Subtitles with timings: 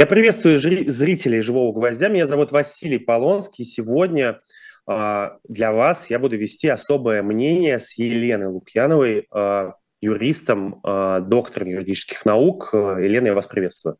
[0.00, 2.08] Я приветствую зрителей «Живого гвоздя».
[2.08, 3.66] Меня зовут Василий Полонский.
[3.66, 4.40] Сегодня
[4.90, 11.68] э, для вас я буду вести особое мнение с Еленой Лукьяновой, э, юристом, э, доктором
[11.68, 12.70] юридических наук.
[12.72, 13.98] Елена, я вас приветствую.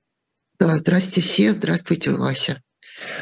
[0.59, 2.63] Здравствуйте все, здравствуйте, Вася.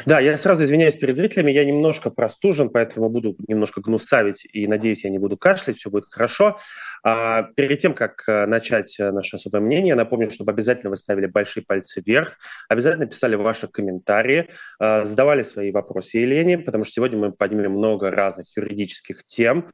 [0.05, 5.03] Да, я сразу извиняюсь перед зрителями, я немножко простужен, поэтому буду немножко гнусавить и надеюсь,
[5.03, 6.57] я не буду кашлять, все будет хорошо.
[7.03, 11.27] А перед тем, как э, начать э, наше особое мнение, напомню, чтобы обязательно вы ставили
[11.27, 12.37] большие пальцы вверх,
[12.67, 18.11] обязательно писали ваши комментарии, э, задавали свои вопросы Елене, потому что сегодня мы поднимем много
[18.11, 19.69] разных юридических тем.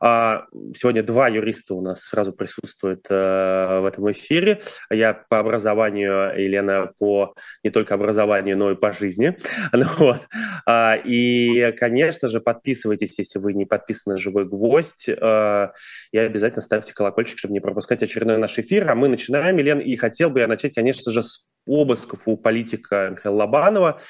[0.00, 4.60] А, сегодня два юриста у нас сразу присутствуют в этом эфире.
[4.90, 9.36] Я по образованию, Елена по не только образованию, но и по жизни.
[9.72, 10.20] Ну вот.
[10.66, 16.92] А, и, конечно же, подписывайтесь, если вы не подписаны на «Живой гвоздь», и обязательно ставьте
[16.92, 18.90] колокольчик, чтобы не пропускать очередной наш эфир.
[18.90, 23.10] А мы начинаем, Елен, и хотел бы я начать, конечно же, с обысков у политика
[23.12, 24.00] Михаила Лобанова.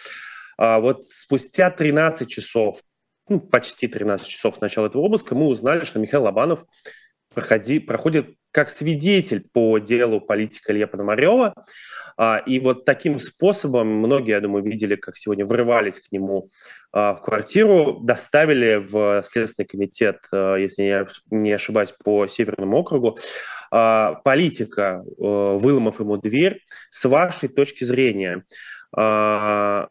[0.57, 2.81] А, вот спустя 13 часов,
[3.29, 6.65] ну, почти 13 часов с начала этого обыска, мы узнали, что Михаил Лобанов
[7.35, 11.55] проходи, проходит как свидетель по делу политика Илья Пономарева.
[12.17, 16.49] А, и вот таким способом многие, я думаю, видели, как сегодня врывались к нему
[16.95, 23.19] в квартиру, доставили в Следственный комитет, а, если я не ошибаюсь, по Северному округу,
[23.71, 26.61] политика, выломав ему дверь.
[26.91, 28.45] С вашей точки зрения,
[28.93, 29.89] это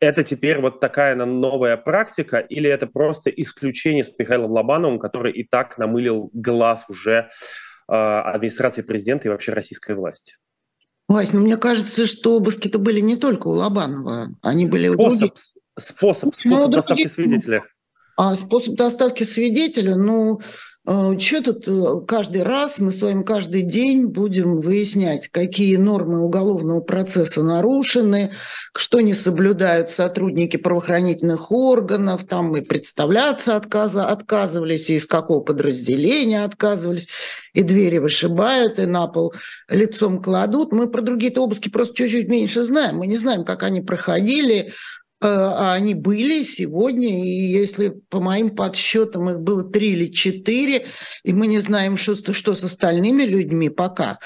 [0.00, 5.76] теперь вот такая новая практика, или это просто исключение с Михаилом Лобановым, который и так
[5.76, 7.28] намылил глаз уже
[7.86, 10.36] администрации президента и вообще российской власти?
[11.08, 15.18] Вась, ну мне кажется, что обыски-то были не только у Лобанова, они были способ, у
[15.18, 15.34] других.
[15.78, 17.12] Способ, способ ну, доставки других...
[17.12, 17.64] свидетеля.
[18.16, 20.40] А способ доставки свидетеля, ну,
[20.86, 26.20] э, что тут э, каждый раз мы с вами каждый день будем выяснять, какие нормы
[26.20, 28.32] уголовного процесса нарушены,
[28.76, 36.44] что не соблюдают сотрудники правоохранительных органов, там мы представляться отказа, отказывались, и из какого подразделения
[36.44, 37.08] отказывались,
[37.54, 39.32] и двери вышибают, и на пол
[39.70, 40.70] лицом кладут.
[40.70, 42.98] Мы про другие-то обыски просто чуть-чуть меньше знаем.
[42.98, 44.72] Мы не знаем, как они проходили,
[45.28, 50.86] а они были сегодня, и если по моим подсчетам их было три или четыре,
[51.24, 54.18] и мы не знаем, что, что с остальными людьми пока.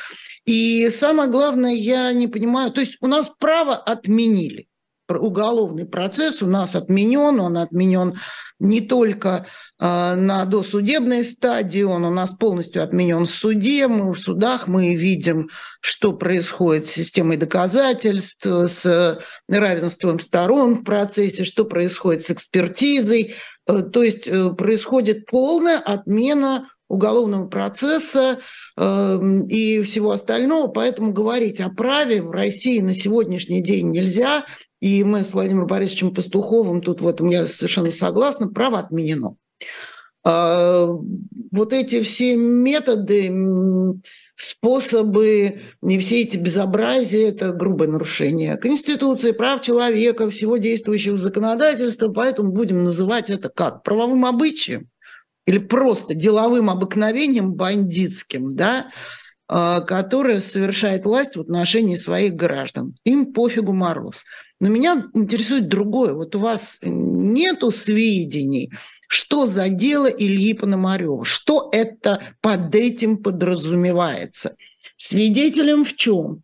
[0.44, 4.68] И самое главное, я не понимаю, то есть у нас право отменили
[5.08, 8.14] уголовный процесс у нас отменен, он отменен
[8.58, 9.46] не только
[9.78, 14.94] э, на досудебной стадии, он у нас полностью отменен в суде, мы в судах мы
[14.94, 15.50] видим,
[15.80, 23.34] что происходит с системой доказательств, с равенством сторон в процессе, что происходит с экспертизой,
[23.66, 28.38] э, то есть э, происходит полная отмена уголовного процесса
[28.76, 34.46] э, и всего остального, поэтому говорить о праве в России на сегодняшний день нельзя,
[34.80, 39.36] и мы с Владимиром Борисовичем Пастуховым, тут в этом я совершенно согласна, право отменено.
[40.24, 40.88] А,
[41.52, 43.32] вот эти все методы,
[44.34, 52.50] способы, и все эти безобразия– это грубое нарушение Конституции, прав человека, всего действующего законодательства, поэтому
[52.50, 53.82] будем называть это как?
[53.82, 54.88] Правовым обычаем
[55.46, 58.90] или просто деловым обыкновением бандитским, да,
[59.48, 62.96] а, которое совершает власть в отношении своих граждан.
[63.04, 64.24] Им пофигу мороз.
[64.58, 66.14] Но меня интересует другое.
[66.14, 68.72] Вот у вас нету сведений,
[69.08, 74.56] что за дело Ильи Пономарева, что это под этим подразумевается.
[74.96, 76.42] Свидетелем в чем?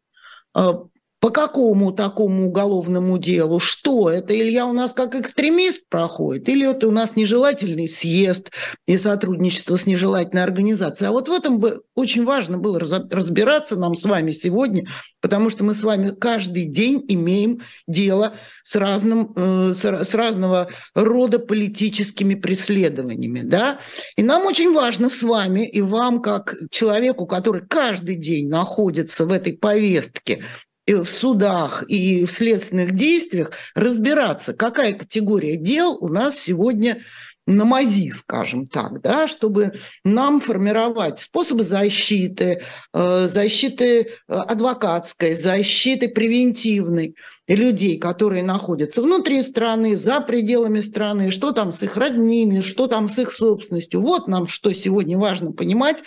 [1.23, 3.61] По какому такому уголовному делу?
[3.61, 4.37] Что это?
[4.37, 6.49] Илья у нас как экстремист проходит?
[6.49, 8.51] Или это у нас нежелательный съезд
[8.89, 11.11] и сотрудничество с нежелательной организацией?
[11.11, 14.85] А вот в этом бы очень важно было разбираться нам с вами сегодня,
[15.21, 18.35] потому что мы с вами каждый день имеем дело
[18.65, 23.43] с, разным, э, с разного рода политическими преследованиями.
[23.45, 23.79] Да?
[24.17, 29.31] И нам очень важно с вами и вам, как человеку, который каждый день находится в
[29.31, 30.43] этой повестке,
[30.87, 37.03] в судах и в следственных действиях разбираться, какая категория дел у нас сегодня
[37.47, 39.73] на мази, скажем так, да, чтобы
[40.05, 42.63] нам формировать способы защиты,
[42.93, 47.17] э, защиты э, адвокатской, защиты превентивной
[47.49, 53.09] людей, которые находятся внутри страны, за пределами страны, что там с их родными, что там
[53.09, 54.01] с их собственностью.
[54.01, 55.99] Вот нам что сегодня важно понимать.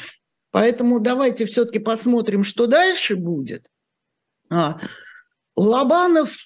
[0.51, 3.67] Поэтому давайте все-таки посмотрим, что дальше будет–
[5.55, 6.45] Лобанов,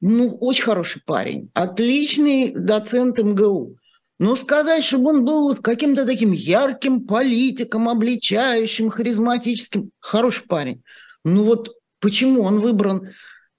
[0.00, 3.76] ну, очень хороший парень, отличный доцент МГУ.
[4.18, 10.82] Но сказать, чтобы он был каким-то таким ярким политиком, обличающим, харизматическим, хороший парень.
[11.24, 13.08] Ну вот почему он выбран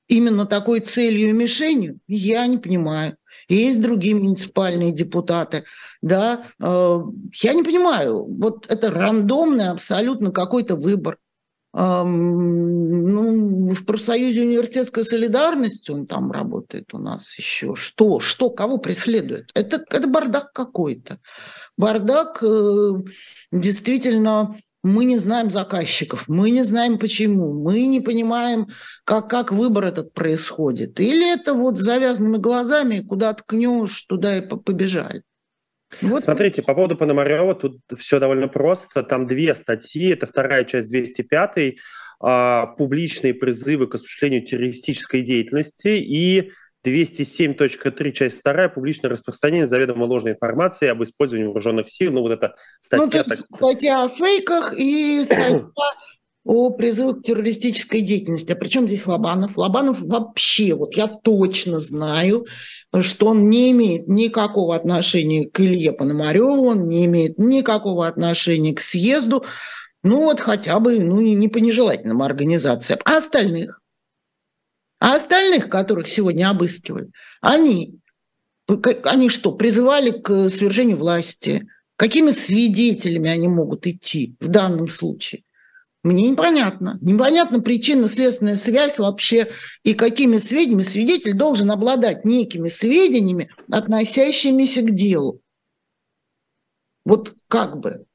[0.08, 3.16] именно такой целью и мишенью, я не понимаю.
[3.48, 5.64] Есть другие муниципальные депутаты,
[6.02, 7.00] да, э,
[7.42, 11.18] я не понимаю, вот это рандомный абсолютно какой-то выбор.
[11.74, 17.76] Ну, в профсоюзе университетской солидарности он там работает у нас еще.
[17.76, 18.20] Что?
[18.20, 18.50] Что?
[18.50, 19.52] Кого преследует?
[19.54, 21.20] Это, это бардак какой-то.
[21.78, 22.92] Бардак э,
[23.54, 28.68] действительно мы не знаем заказчиков, мы не знаем почему, мы не понимаем,
[29.06, 31.00] как, как выбор этот происходит.
[31.00, 35.24] Или это вот с завязанными глазами, куда ткнешь, туда и побежали.
[36.02, 36.24] Вот.
[36.24, 39.04] Смотрите, по поводу Пономарева тут все довольно просто.
[39.04, 40.12] Там две статьи.
[40.12, 41.76] Это вторая часть 205
[42.22, 46.52] а, публичные призывы к осуществлению террористической деятельности и
[46.86, 52.12] 207.3, часть 2, публичное распространение заведомо ложной информации об использовании вооруженных сил.
[52.12, 53.24] Ну, вот эта статья...
[53.24, 53.46] Ну, так...
[53.54, 55.68] Статья о фейках и статья
[56.44, 58.52] о призывах к террористической деятельности.
[58.52, 59.58] А причем здесь Лобанов?
[59.58, 62.46] Лобанов вообще, вот я точно знаю,
[63.02, 68.82] что он не имеет никакого отношения к Илье Пономареву, он не имеет никакого отношения к
[68.82, 69.46] съезду,
[70.04, 73.00] ну вот хотя бы ну, не по нежелательным организациям.
[73.06, 73.80] А остальных?
[75.00, 77.12] А остальных, которых сегодня обыскивали,
[77.42, 78.00] они,
[78.68, 81.68] они что, призывали к свержению власти?
[81.96, 85.44] Какими свидетелями они могут идти в данном случае?
[86.04, 86.98] Мне непонятно.
[87.02, 89.48] Непонятна причинно-следственная связь вообще
[89.84, 95.42] и какими сведениями свидетель должен обладать некими сведениями, относящимися к делу.
[97.06, 98.06] Вот как бы.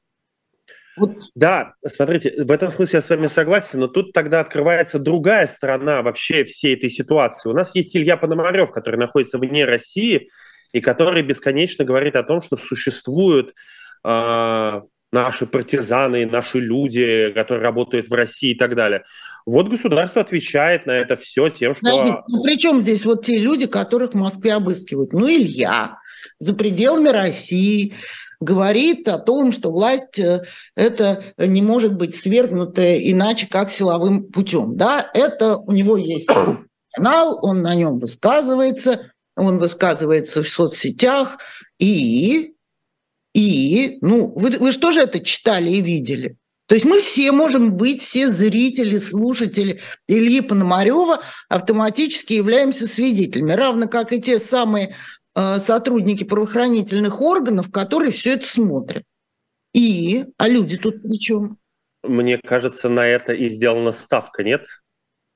[0.97, 1.11] Вот.
[1.35, 6.01] Да, смотрите, в этом смысле я с вами согласен, но тут тогда открывается другая сторона
[6.01, 7.49] вообще всей этой ситуации.
[7.49, 10.29] У нас есть Илья Пономарев, который находится вне России
[10.73, 13.53] и который бесконечно говорит о том, что существуют
[14.03, 14.81] э,
[15.11, 19.03] наши партизаны, наши люди, которые работают в России и так далее.
[19.45, 21.83] Вот государство отвечает на это все тем, что...
[21.83, 25.13] Подожди, ну при чем здесь вот те люди, которых в Москве обыскивают?
[25.13, 25.97] Ну, Илья,
[26.39, 27.93] за пределами России,
[28.39, 30.43] говорит о том, что власть э,
[30.75, 34.75] это не может быть свергнута иначе, как силовым путем.
[34.77, 36.29] Да, это у него есть
[36.91, 41.37] канал, он на нем высказывается, он высказывается в соцсетях,
[41.79, 42.53] и,
[43.39, 46.37] и ну, вы, вы же это читали и видели?
[46.67, 53.87] То есть мы все можем быть, все зрители, слушатели Ильи Пономарева автоматически являемся свидетелями, равно
[53.87, 54.93] как и те самые
[55.37, 59.03] Э, сотрудники правоохранительных органов, которые все это смотрят.
[59.71, 61.59] И, а люди тут при чем?
[62.01, 64.65] Мне кажется, на это и сделана ставка, нет?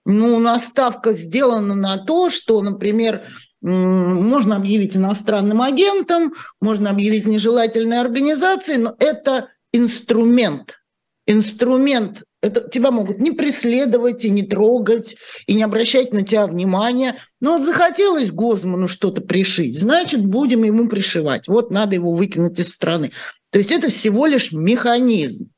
[0.05, 3.23] Ну, на ставка сделана на то, что, например,
[3.61, 10.79] можно объявить иностранным агентом, можно объявить нежелательной организацией, но это инструмент.
[11.27, 15.15] Инструмент это тебя могут не преследовать и не трогать,
[15.45, 17.17] и не обращать на тебя внимания.
[17.39, 21.47] Но вот захотелось Гозману что-то пришить, значит, будем ему пришивать.
[21.47, 23.11] Вот надо его выкинуть из страны.
[23.51, 25.51] То есть это всего лишь механизм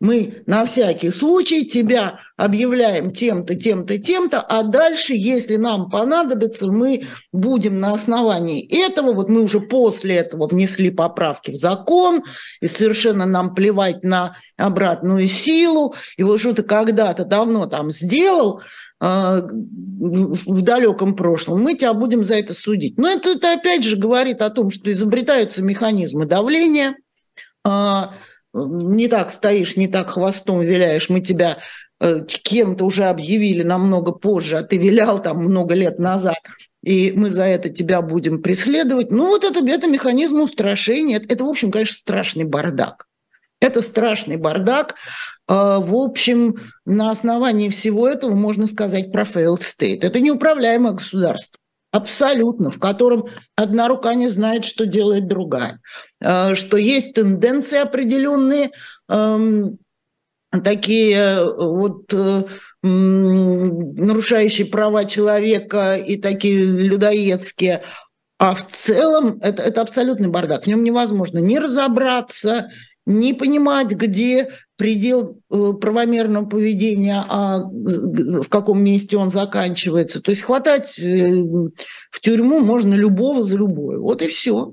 [0.00, 7.04] мы на всякий случай тебя объявляем тем-то, тем-то, тем-то, а дальше, если нам понадобится, мы
[7.32, 12.22] будем на основании этого, вот мы уже после этого внесли поправки в закон,
[12.62, 18.62] и совершенно нам плевать на обратную силу, и вот что ты когда-то давно там сделал,
[19.02, 22.98] а, в далеком прошлом, мы тебя будем за это судить.
[22.98, 26.96] Но это, это опять же говорит о том, что изобретаются механизмы давления,
[27.64, 28.14] а,
[28.52, 31.58] не так стоишь, не так хвостом виляешь, мы тебя
[32.00, 36.38] э, кем-то уже объявили намного позже, а ты вилял там много лет назад,
[36.82, 39.10] и мы за это тебя будем преследовать.
[39.10, 41.18] Ну вот это, это механизм устрашения.
[41.18, 43.06] Это, это, в общем, конечно, страшный бардак.
[43.60, 44.94] Это страшный бардак.
[45.48, 50.00] Э, в общем, на основании всего этого можно сказать про failed state.
[50.02, 51.58] Это неуправляемое государство.
[51.92, 55.80] Абсолютно, в котором одна рука не знает, что делает другая.
[56.20, 58.70] Э, что есть тенденции определенные,
[59.08, 59.78] эм,
[60.64, 62.42] такие э, вот э,
[62.82, 67.82] нарушающие права человека и такие людоедские,
[68.38, 70.64] а в целом это, это абсолютный бардак.
[70.64, 72.70] В нем невозможно не разобраться,
[73.04, 80.22] не понимать, где предел э, правомерного поведения, а в каком месте он заканчивается.
[80.22, 81.44] То есть хватать э,
[82.10, 83.98] в тюрьму можно любого за любое.
[83.98, 84.72] Вот и все.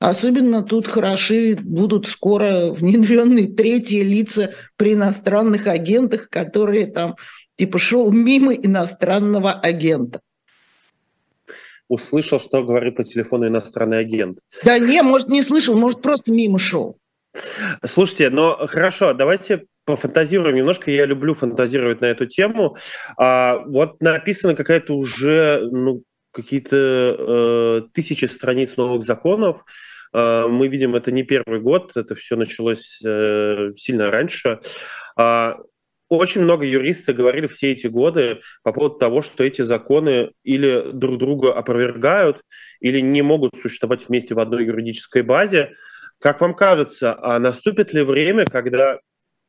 [0.00, 7.14] Особенно тут хороши будут скоро внедренные третьи лица при иностранных агентах, которые там
[7.54, 10.20] типа шел мимо иностранного агента.
[11.86, 14.40] Услышал, что говорит по телефону иностранный агент.
[14.64, 16.96] Да не, может, не слышал, может, просто мимо шел.
[17.84, 20.90] Слушайте, но хорошо, давайте пофантазируем немножко.
[20.90, 22.76] Я люблю фантазировать на эту тему.
[23.16, 29.64] А, вот написано какая-то уже ну, какие-то э, тысячи страниц новых законов.
[30.12, 34.60] Э, мы видим, это не первый год, это все началось э, сильно раньше.
[35.18, 35.54] Э,
[36.08, 41.18] очень много юристов говорили все эти годы по поводу того, что эти законы или друг
[41.18, 42.42] друга опровергают,
[42.80, 45.72] или не могут существовать вместе в одной юридической базе.
[46.24, 48.98] Как вам кажется, а наступит ли время, когда,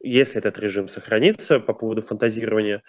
[0.04, 2.84] если этот режим сохранится по поводу фантазирования,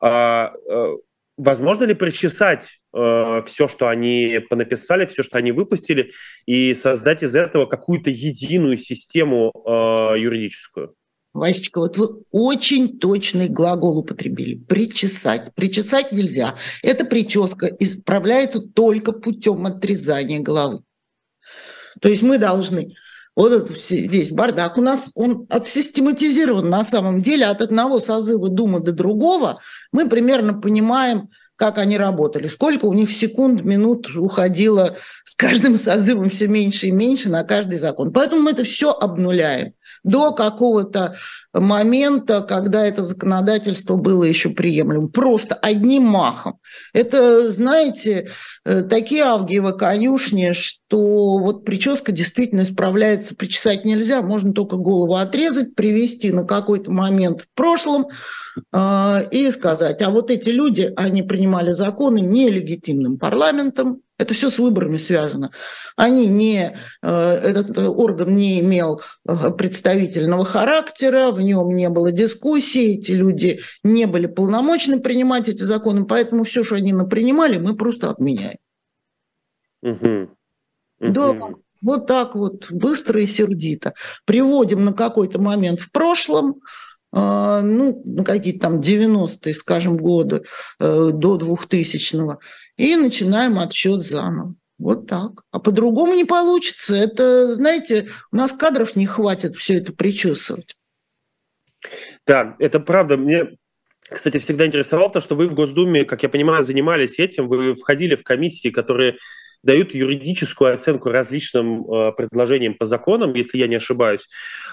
[0.00, 0.96] а, а,
[1.36, 6.10] возможно ли причесать э, все, что они понаписали, все, что они выпустили,
[6.46, 10.96] и создать из этого какую-то единую систему э, юридическую?
[11.32, 14.56] Васечка, вот вы очень точный глагол употребили.
[14.56, 15.54] Причесать.
[15.54, 16.56] Причесать нельзя.
[16.82, 20.82] Эта прическа исправляется только путем отрезания головы.
[22.00, 22.96] То есть мы должны
[23.38, 28.80] вот этот весь бардак у нас, он отсистематизирован на самом деле от одного созыва Думы
[28.80, 29.60] до другого.
[29.92, 36.30] Мы примерно понимаем, как они работали, сколько у них секунд, минут уходило с каждым созывом
[36.30, 38.12] все меньше и меньше на каждый закон.
[38.12, 39.72] Поэтому мы это все обнуляем
[40.04, 41.16] до какого-то
[41.52, 45.08] момента, когда это законодательство было еще приемлемым.
[45.08, 46.60] Просто одним махом.
[46.92, 48.30] Это, знаете,
[48.64, 55.74] э, такие авгиевы конюшни, что вот прическа действительно исправляется, причесать нельзя, можно только голову отрезать,
[55.74, 58.06] привести на какой-то момент в прошлом
[58.72, 64.96] и сказать, а вот эти люди, они принимали законы нелегитимным парламентом, это все с выборами
[64.96, 65.52] связано.
[65.96, 72.96] Они не, э, этот орган не имел э, представительного характера, в нем не было дискуссий,
[72.96, 78.10] эти люди не были полномочны принимать эти законы, поэтому все, что они напринимали, мы просто
[78.10, 78.58] отменяем.
[79.82, 80.30] Угу.
[81.00, 81.38] Да,
[81.80, 83.94] вот так вот, быстро и сердито.
[84.24, 86.56] Приводим на какой-то момент в прошлом, э,
[87.12, 90.44] ну, на какие-то там 90-е, скажем, годы
[90.78, 92.40] до 2000-го,
[92.76, 94.54] и начинаем отсчет заново.
[94.78, 95.42] Вот так.
[95.50, 96.94] А по-другому не получится.
[96.94, 100.76] Это, знаете, у нас кадров не хватит все это причесывать.
[102.26, 103.16] Да, это правда.
[103.16, 103.56] Мне,
[104.08, 107.48] кстати, всегда интересовало то, что вы в Госдуме, как я понимаю, занимались этим.
[107.48, 109.16] Вы входили в комиссии, которые
[109.62, 114.28] дают юридическую оценку различным э, предложениям по законам, если я не ошибаюсь.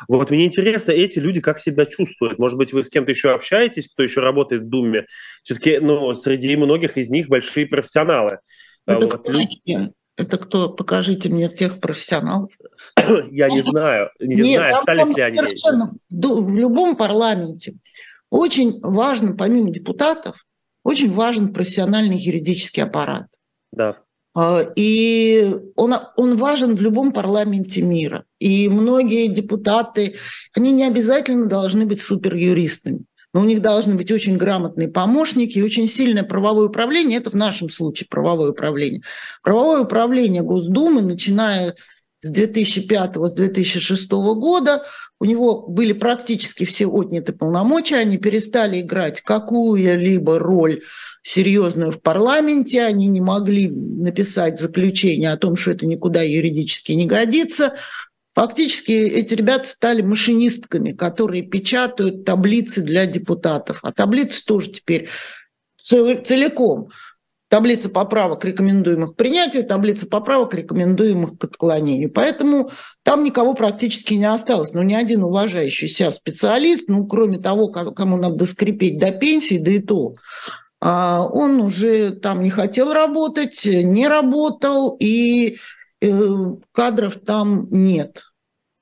[0.08, 2.40] Вот мне интересно, эти люди как себя чувствуют?
[2.40, 5.06] Может быть, вы с кем-то еще общаетесь, кто еще работает в Думе?
[5.44, 8.40] Все-таки, ну, среди многих из них большие профессионалы.
[8.86, 9.34] А Это, вот, кто.
[10.18, 10.70] Это кто?
[10.70, 12.52] Покажите мне тех профессионалов.
[13.32, 15.40] Я не знаю, не Нет, знаю, остались ли они.
[16.10, 17.74] В любом парламенте
[18.30, 20.46] очень важно, помимо депутатов,
[20.84, 23.28] очень важен профессиональный юридический аппарат.
[23.72, 24.05] Да.
[24.36, 28.26] А, и он, он важен в любом парламенте мира.
[28.40, 30.16] И многие депутаты,
[30.54, 35.64] они не обязательно должны быть суперюристами, но у них должны быть очень грамотные помощники и
[35.64, 37.18] очень сильное правовое управление.
[37.20, 39.02] Это в нашем случае правовое управление.
[39.42, 41.74] Правовое управление Госдумы, начиная
[42.20, 44.84] с 2005 с 2006 года
[45.20, 50.82] у него были практически все отняты полномочия, они перестали играть какую-либо роль
[51.26, 57.08] серьезную в парламенте, они не могли написать заключение о том, что это никуда юридически не
[57.08, 57.74] годится.
[58.36, 63.80] Фактически эти ребята стали машинистками, которые печатают таблицы для депутатов.
[63.82, 65.10] А таблицы тоже теперь
[65.82, 66.90] целиком.
[67.48, 72.12] Таблица поправок, рекомендуемых к принятию, таблица поправок, рекомендуемых к отклонению.
[72.12, 72.70] Поэтому
[73.02, 74.74] там никого практически не осталось.
[74.74, 79.72] Но ни один уважающий себя специалист, ну, кроме того, кому надо скрипеть до пенсии, да
[79.72, 80.16] и то,
[80.82, 85.58] он уже там не хотел работать, не работал, и
[86.02, 88.24] э, кадров там нет.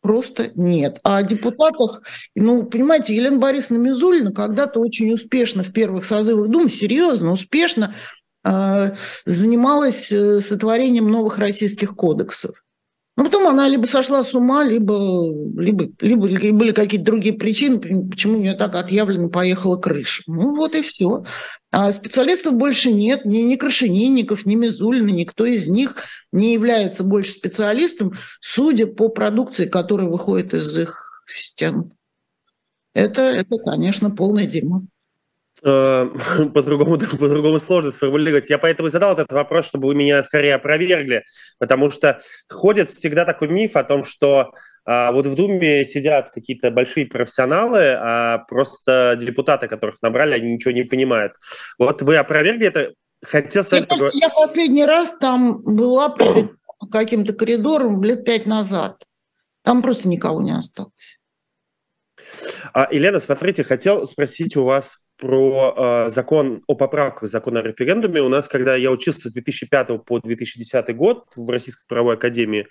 [0.02, 1.00] Просто нет.
[1.04, 2.04] А о депутатах,
[2.36, 7.96] ну, понимаете, Елена Борисовна Мизулина когда-то очень успешно в первых созывах Думы, серьезно, успешно
[8.44, 8.92] а,
[9.26, 12.66] занималась э, сотворением новых российских кодексов.
[13.16, 16.28] Но потом она либо сошла с ума, либо, либо, либо
[16.58, 17.80] были какие-то другие причины,
[18.10, 20.24] почему у нее так отъявленно поехала крыша.
[20.26, 21.24] Ну вот и все.
[21.72, 25.96] А специалистов больше нет, ни, ни Крашенинников, ни Мизулина, никто из них
[26.32, 31.94] не является больше специалистом, судя по продукции, которая выходит из их стен.
[32.96, 34.84] Это, это конечно, полное дерьмо.
[35.66, 36.10] Э,
[36.54, 38.50] по-другому, по-другому сложно сформулировать.
[38.50, 41.24] Я поэтому задал этот вопрос, чтобы вы меня скорее опровергли,
[41.58, 44.52] потому что ходит всегда такой миф о том, что
[44.86, 50.74] а, вот в Думе сидят какие-то большие профессионалы, а просто депутаты, которых набрали, они ничего
[50.74, 51.34] не понимают.
[51.80, 52.94] Вот вы опровергли это?
[53.24, 54.22] Хотел я, поговорить.
[54.22, 56.50] я последний раз там была по
[56.92, 59.02] каким-то коридорам лет пять назад.
[59.64, 61.20] Там просто никого не осталось.
[62.74, 65.74] А, Елена, смотрите, хотел спросить у вас про
[66.06, 68.22] э, закон о поправках закона о референдуме.
[68.22, 72.68] У нас, когда я учился с 2005 по 2010 год в Российской правовой академии,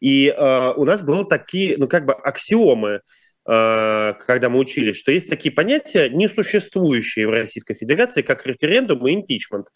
[0.00, 3.00] и э, у нас были такие, ну, как бы аксиомы,
[3.48, 9.14] э, когда мы учились, что есть такие понятия, несуществующие в Российской Федерации, как референдум и
[9.14, 9.68] импичмент.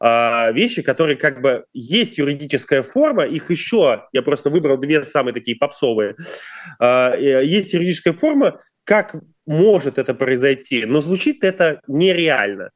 [0.00, 5.34] Э, вещи, которые как бы есть юридическая форма, их еще, я просто выбрал две самые
[5.34, 6.16] такие попсовые,
[6.80, 7.12] э,
[7.44, 8.58] есть юридическая форма,
[8.88, 9.16] как
[9.46, 12.70] может это произойти, но звучит это нереально.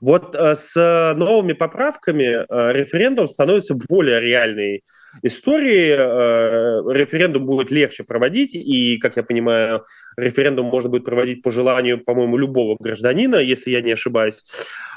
[0.00, 4.82] Вот э, с новыми поправками э, референдум становится более реальной
[5.22, 5.90] историей.
[5.90, 9.84] Э, референдум будет легче проводить, и, как я понимаю,
[10.16, 14.42] референдум можно будет проводить по желанию, по-моему, любого гражданина, если я не ошибаюсь.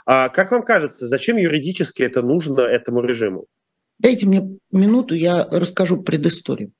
[0.05, 3.45] А как вам кажется, зачем юридически это нужно этому режиму?
[3.99, 6.71] Дайте мне минуту, я расскажу предысторию.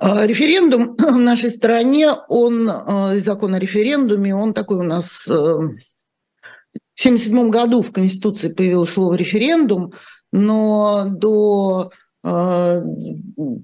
[0.00, 5.28] А, референдум в нашей стране, он, а, закон о референдуме, он такой у нас...
[5.28, 9.92] Э, в 1977 году в Конституции появилось слово «референдум»,
[10.32, 11.90] но до
[12.22, 12.82] а,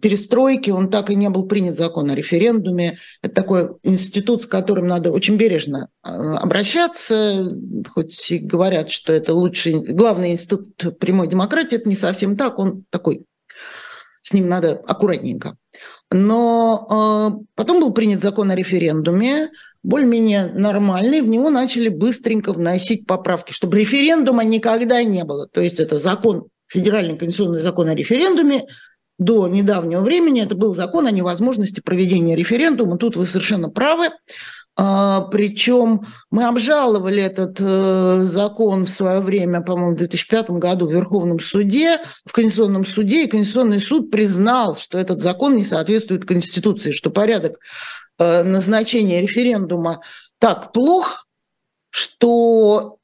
[0.00, 2.98] перестройки он так и не был принят закон о референдуме.
[3.22, 7.46] Это такой институт, с которым надо очень бережно обращаться,
[7.88, 12.84] хоть и говорят, что это лучший, главный институт прямой демократии, это не совсем так, он
[12.90, 13.26] такой,
[14.22, 15.56] с ним надо аккуратненько.
[16.12, 19.50] Но э, потом был принят закон о референдуме,
[19.82, 25.48] более-менее нормальный, в него начали быстренько вносить поправки, чтобы референдума никогда не было.
[25.48, 28.66] То есть это закон, федеральный конституционный закон о референдуме,
[29.18, 32.98] до недавнего времени это был закон о невозможности проведения референдума.
[32.98, 34.10] Тут вы совершенно правы.
[34.78, 40.92] А, причем мы обжаловали этот э, закон в свое время, по-моему, в 2005 году в
[40.92, 46.90] Верховном суде, в Конституционном суде, и Конституционный суд признал, что этот закон не соответствует Конституции,
[46.90, 47.58] что порядок
[48.18, 50.02] э, назначения референдума
[50.38, 51.26] так плох,
[51.88, 52.98] что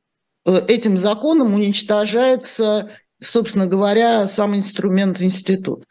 [0.44, 5.86] э, этим законом уничтожается, собственно говоря, сам инструмент институт.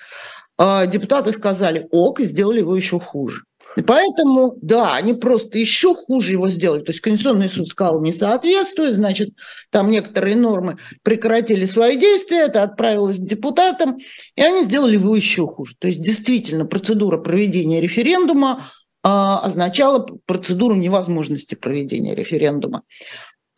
[0.60, 3.46] А депутаты сказали ок и сделали его еще хуже.
[3.86, 6.84] Поэтому, да, они просто еще хуже его сделали.
[6.84, 9.30] То есть Конституционный суд сказал, не соответствует, значит,
[9.70, 13.98] там некоторые нормы прекратили свои действия, это отправилось к депутатам,
[14.36, 15.76] и они сделали его еще хуже.
[15.80, 18.64] То есть действительно процедура проведения референдума
[19.04, 22.84] а, означала процедуру невозможности проведения референдума.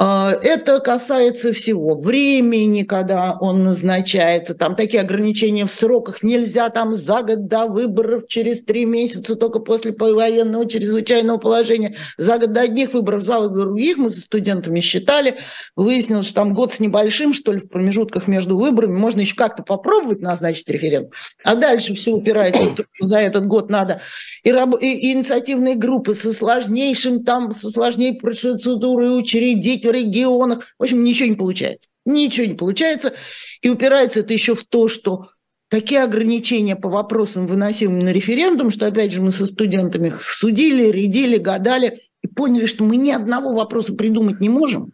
[0.05, 4.53] А, это касается всего времени, когда он назначается.
[4.53, 6.23] Там такие ограничения в сроках.
[6.23, 11.95] Нельзя там за год до выборов, через три месяца, только после военного чрезвычайного положения.
[12.17, 13.95] За год до одних выборов, за год до других.
[13.95, 15.35] Мы со студентами считали.
[15.77, 18.97] Выяснилось, что там год с небольшим, что ли, в промежутках между выборами.
[18.97, 21.11] Можно еще как-то попробовать назначить референдум.
[21.45, 24.01] А дальше все упирается за этот год надо.
[24.43, 24.75] И, раб...
[24.81, 30.65] и инициативные группы со сложнейшим там, со сложней процедурой учредить регионах.
[30.77, 31.89] В общем, ничего не получается.
[32.05, 33.13] Ничего не получается.
[33.61, 35.29] И упирается это еще в то, что
[35.69, 41.37] такие ограничения по вопросам, выносимым на референдум, что, опять же, мы со студентами судили, рядили,
[41.37, 44.91] гадали и поняли, что мы ни одного вопроса придумать не можем.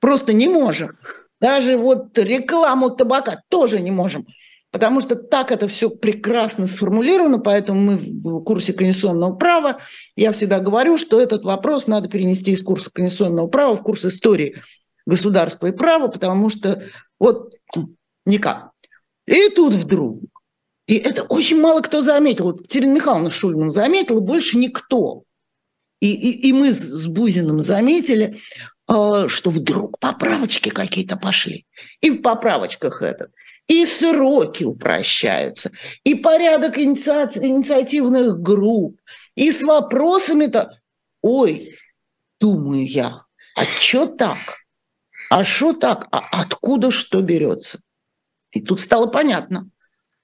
[0.00, 0.98] Просто не можем.
[1.40, 4.26] Даже вот рекламу табака тоже не можем.
[4.74, 9.78] Потому что так это все прекрасно сформулировано, поэтому мы в курсе конституционного права.
[10.16, 14.56] Я всегда говорю, что этот вопрос надо перенести из курса конституционного права в курс истории
[15.06, 16.82] государства и права, потому что
[17.20, 17.54] вот
[18.26, 18.70] никак.
[19.28, 20.18] И тут вдруг,
[20.88, 25.22] и это очень мало кто заметил, вот Терена Михайловна Шульман заметила, больше никто.
[26.00, 28.38] И, и, и мы с Бузиным заметили,
[28.88, 31.64] э, что вдруг поправочки какие-то пошли.
[32.00, 33.30] И в поправочках этот–
[33.66, 35.70] и сроки упрощаются,
[36.04, 39.00] и порядок инициативных групп,
[39.34, 40.78] и с вопросами-то,
[41.22, 41.68] ой,
[42.40, 43.24] думаю я,
[43.56, 44.64] а что так?
[45.30, 46.08] А что так?
[46.10, 47.80] А откуда что берется?
[48.50, 49.68] И тут стало понятно,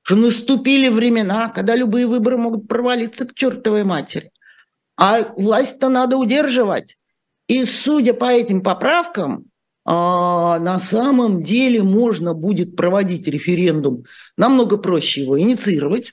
[0.02, 4.30] что наступили времена, когда любые выборы могут провалиться к чертовой матери.
[4.96, 6.98] А власть-то надо удерживать.
[7.46, 9.49] И судя по этим поправкам,
[9.84, 14.04] а на самом деле можно будет проводить референдум
[14.36, 16.12] намного проще его инициировать.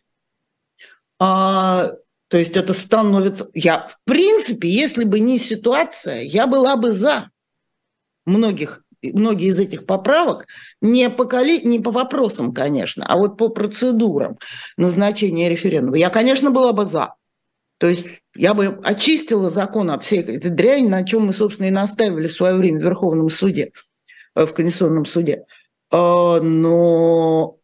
[1.19, 1.91] А,
[2.29, 3.49] то есть это становится...
[3.53, 7.29] Я, в принципе, если бы не ситуация, я была бы за
[8.25, 10.47] многих многие из этих поправок
[10.81, 14.37] не по, коли, не по вопросам, конечно, а вот по процедурам
[14.75, 15.97] назначения референдума.
[15.97, 17.13] Я, конечно, была бы за.
[17.77, 21.71] То есть я бы очистила закон от всей этой дряни, на чем мы, собственно, и
[21.71, 23.71] настаивали в свое время в Верховном суде,
[24.35, 25.45] э, в Конституционном суде.
[25.91, 27.57] А, но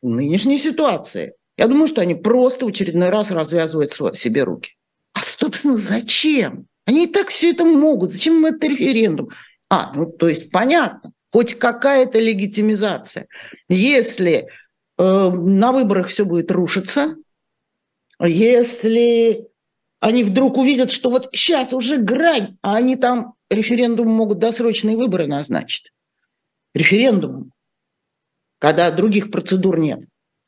[0.00, 4.76] в нынешней ситуации Я думаю, что они просто в очередной раз развязывают себе руки.
[5.12, 6.66] А, собственно, зачем?
[6.86, 8.12] Они и так все это могут.
[8.12, 9.30] Зачем им этот референдум?
[9.68, 13.26] А, ну, то есть понятно, хоть какая-то легитимизация.
[13.68, 14.46] Если
[14.98, 17.16] э, на выборах все будет рушиться,
[18.20, 19.47] если
[20.00, 25.26] они вдруг увидят, что вот сейчас уже грань, а они там референдум могут досрочные выборы
[25.26, 25.92] назначить.
[26.74, 27.52] Референдум,
[28.58, 30.00] когда других процедур нет.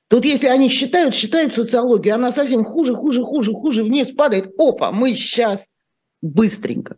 [0.09, 4.53] Тут если они считают, считают социологию, она совсем хуже, хуже, хуже, хуже вниз падает.
[4.59, 5.69] Опа, мы сейчас
[6.21, 6.97] быстренько.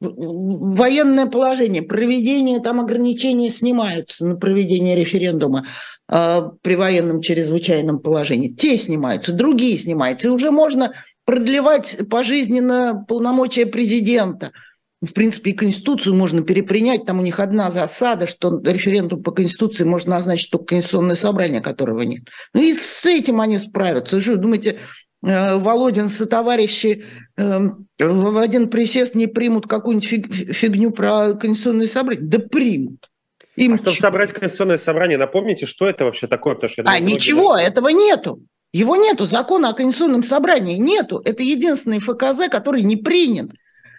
[0.00, 5.64] Военное положение, проведение там ограничения снимаются на проведение референдума
[6.08, 8.48] э, при военном чрезвычайном положении.
[8.48, 10.26] Те снимаются, другие снимаются.
[10.26, 10.92] И уже можно
[11.24, 14.52] продлевать пожизненно полномочия президента–
[15.02, 17.04] в принципе, и Конституцию можно перепринять.
[17.04, 22.02] Там у них одна засада, что референдум по Конституции можно назначить только Конституционное собрание, которого
[22.02, 22.22] нет.
[22.54, 24.20] Ну и с этим они справятся.
[24.20, 24.78] Что, думаете,
[25.24, 27.04] э, Володин со товарищи
[27.36, 32.24] эм, в один присест не примут какую-нибудь фигню про Конституционное собрание?
[32.24, 33.08] Да примут.
[33.56, 36.54] Им а чтобы собрать Конституционное собрание, напомните, что это вообще такое?
[36.54, 37.66] Потому что, думаю, а ничего, многие...
[37.66, 38.40] этого нету.
[38.72, 41.20] Его нету, закона о Конституционном собрании нету.
[41.24, 43.50] Это единственный ФКЗ, который не принят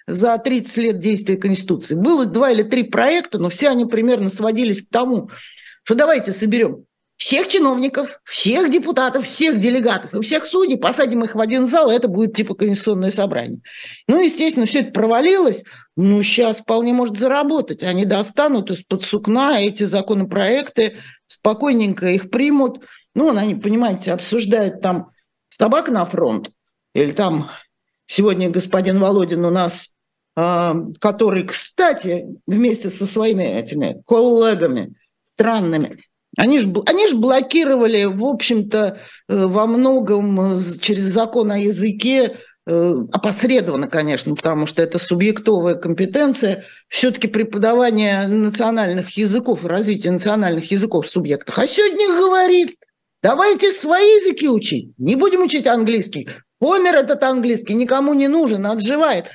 [0.07, 1.95] за 30 лет действия Конституции.
[1.95, 5.29] Было два или три проекта, но все они примерно сводились к тому,
[5.83, 6.85] что давайте соберем
[7.17, 11.95] всех чиновников, всех депутатов, всех делегатов и всех судей, посадим их в один зал, и
[11.95, 13.61] это будет типа конституционное собрание.
[14.07, 15.63] Ну, естественно, все это провалилось,
[15.95, 17.83] ну, сейчас вполне может заработать.
[17.83, 22.83] Они достанут из-под сукна эти законопроекты, спокойненько их примут.
[23.15, 25.11] Ну, они, понимаете, обсуждают там
[25.49, 26.49] собак на фронт,
[26.95, 27.49] или там
[28.07, 29.89] сегодня господин Володин у нас
[30.35, 35.99] а, который, кстати, вместе со своими этими коллегами странными,
[36.37, 38.97] они же они ж блокировали, в общем-то,
[39.29, 46.63] э, во многом через закон о языке, э, опосредованно, конечно, потому что это субъектовая компетенция,
[46.87, 51.59] все-таки преподавание национальных языков, развитие национальных языков в субъектах.
[51.59, 52.77] А сегодня говорит,
[53.23, 56.29] давайте свои языки учить, не будем учить английский.
[56.59, 59.25] Помер этот английский, никому не нужен, отживает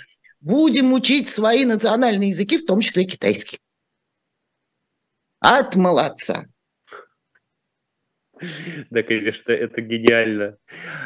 [0.40, 3.58] будем учить свои национальные языки, в том числе китайский.
[5.40, 6.46] От молодца.
[8.90, 10.58] Да, конечно, это гениально.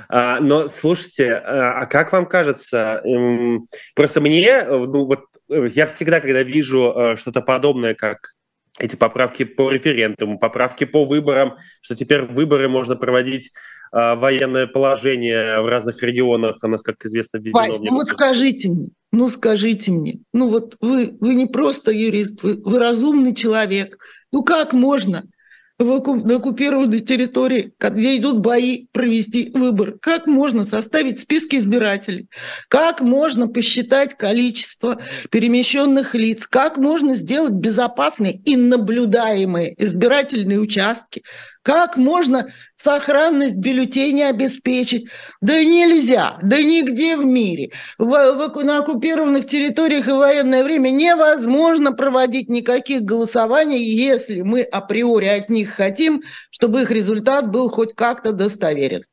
[0.09, 6.21] А, но слушайте, а, а как вам кажется, эм, просто мне, ну вот я всегда,
[6.21, 8.33] когда вижу э, что-то подобное, как
[8.79, 13.53] эти поправки по референдуму, поправки по выборам, что теперь выборы можно проводить
[13.93, 17.61] а, военное положение в разных регионах, у нас, как известно, введено.
[17.61, 22.43] Вась, ну вот скажите мне, ну скажите мне, ну вот вы, вы не просто юрист,
[22.43, 23.99] вы, вы разумный человек.
[24.33, 25.25] Ну как можно
[25.83, 29.95] на оккупированной территории, где идут бои, провести выбор?
[30.01, 32.29] Как можно составить списки избирателей?
[32.69, 36.47] Как можно посчитать количество перемещенных лиц?
[36.47, 41.23] Как можно сделать безопасные и наблюдаемые избирательные участки?
[41.63, 45.09] Как можно сохранность бюллетеней обеспечить?
[45.41, 47.71] Да нельзя, да нигде в мире.
[47.99, 55.27] В, в, на оккупированных территориях и военное время невозможно проводить никаких голосований, если мы априори
[55.27, 59.05] от них хотим, чтобы их результат был хоть как-то достоверен.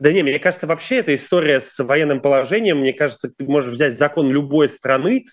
[0.00, 3.96] Да не, мне кажется, вообще эта история с военным положением, мне кажется, ты можешь взять
[3.96, 5.26] закон любой страны,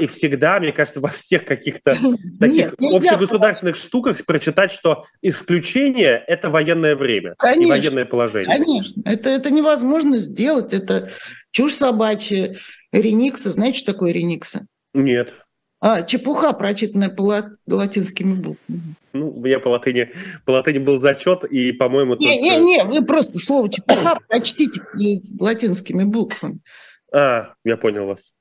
[0.00, 1.96] и всегда, мне кажется, во всех каких-то
[2.40, 8.56] таких Нет, общегосударственных штуках прочитать, что исключение– это военное время конечно, и военное положение.
[8.56, 11.10] Конечно, это, это невозможно сделать, это
[11.50, 12.56] чушь собачья.
[12.92, 14.66] Реникса, знаете, что такое реникса?
[14.92, 15.32] Нет.
[15.80, 18.94] А, чепуха, прочитанная по латинскими буквами.
[19.12, 20.10] Ну, я по латыни,
[20.44, 22.14] по латыни был зачет, и, по-моему...
[22.16, 24.80] Не-не-не, вы просто слово чепуха прочтите
[25.40, 26.60] латинскими буквами.
[27.12, 28.32] А, я понял вас.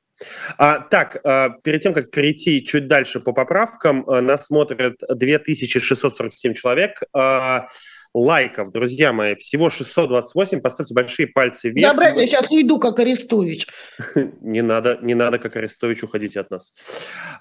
[0.58, 6.54] А, так, а, перед тем, как перейти чуть дальше по поправкам, а, нас смотрят 2647
[6.54, 7.04] человек.
[7.14, 7.68] А,
[8.14, 10.60] лайков, друзья мои, всего 628.
[10.62, 11.82] Поставьте большие пальцы вверх.
[11.82, 13.68] Я, брат, я сейчас уйду, как Арестович.
[14.42, 16.74] не надо, не надо, как Арестович, уходить от нас.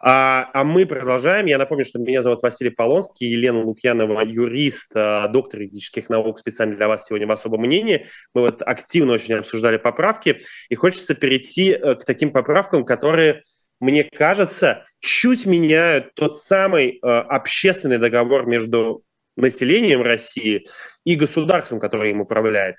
[0.01, 1.47] А, а мы продолжаем.
[1.47, 6.77] Я напомню, что меня зовут Василий Полонский, Елена Лукьянова, юрист, а, доктор юридических наук, специально
[6.77, 8.07] для вас сегодня в особом мнении.
[8.35, 13.43] Мы вот активно очень обсуждали поправки, и хочется перейти э, к таким поправкам, которые
[13.81, 19.03] мне кажется, чуть меняют тот самый э, общественный договор между
[19.37, 20.67] населением России
[21.05, 22.77] и государством, которое им управляет.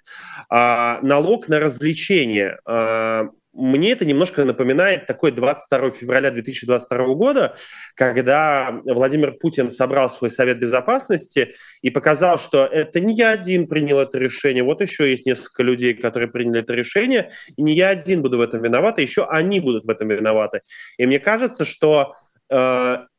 [0.49, 2.59] А, налог на развлечения.
[2.65, 7.55] А, мне это немножко напоминает такой 22 февраля 2022 года,
[7.95, 13.99] когда Владимир Путин собрал свой Совет Безопасности и показал, что это не я один принял
[13.99, 18.21] это решение, вот еще есть несколько людей, которые приняли это решение, и не я один
[18.21, 20.61] буду в этом виноват, и еще они будут в этом виноваты.
[20.97, 22.15] И мне кажется, что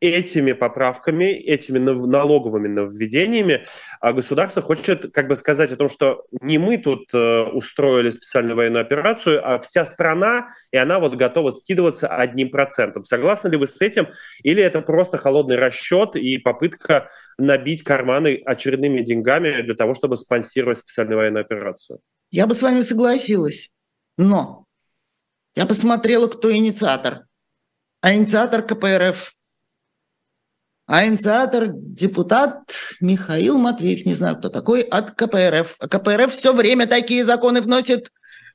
[0.01, 3.65] этими поправками, этими налоговыми нововведениями
[4.03, 8.57] а государство хочет как бы сказать о том, что не мы тут э, устроили специальную
[8.57, 13.05] военную операцию, а вся страна, и она вот готова скидываться одним процентом.
[13.05, 14.09] Согласны ли вы с этим?
[14.43, 20.79] Или это просто холодный расчет и попытка набить карманы очередными деньгами для того, чтобы спонсировать
[20.79, 22.01] специальную военную операцию?
[22.33, 23.71] Я бы с вами согласилась,
[24.17, 24.65] но
[25.55, 27.27] я посмотрела, кто инициатор–
[28.03, 29.33] а инициатор КПРФ.
[30.87, 32.61] А инициатор депутат
[33.01, 35.77] Михаил Матвеев, не знаю, кто такой, от КПРФ.
[35.79, 38.11] А КПРФ все время такие законы вносит,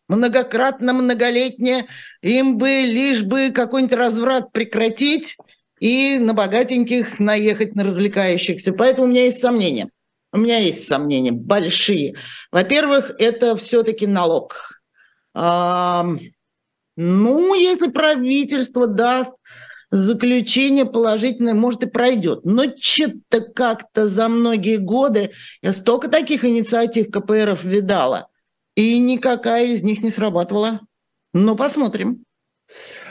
[0.10, 1.88] многократно, многолетние.
[2.21, 5.38] Им бы лишь бы какой-нибудь разврат прекратить
[5.79, 8.73] и на богатеньких наехать, на развлекающихся.
[8.73, 9.89] Поэтому у меня есть сомнения.
[10.33, 12.15] У меня есть сомнения большие.
[12.51, 14.81] Во-первых, это все-таки налог.
[16.97, 19.33] Ну, если правительство даст
[19.91, 22.43] заключение положительное, может, и пройдет.
[22.43, 25.31] Но что-то как-то за многие годы
[25.62, 28.27] я столько таких инициатив КПРФ видала,
[28.75, 30.81] и никакая из них не срабатывала.
[31.33, 32.25] Ну, посмотрим.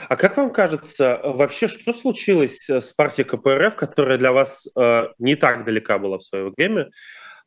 [0.09, 5.35] А как вам кажется, вообще что случилось с партией КПРФ, которая для вас э, не
[5.35, 6.89] так далека была в свое время?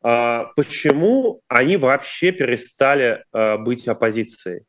[0.02, 4.62] Э, почему они вообще перестали э, быть оппозицией?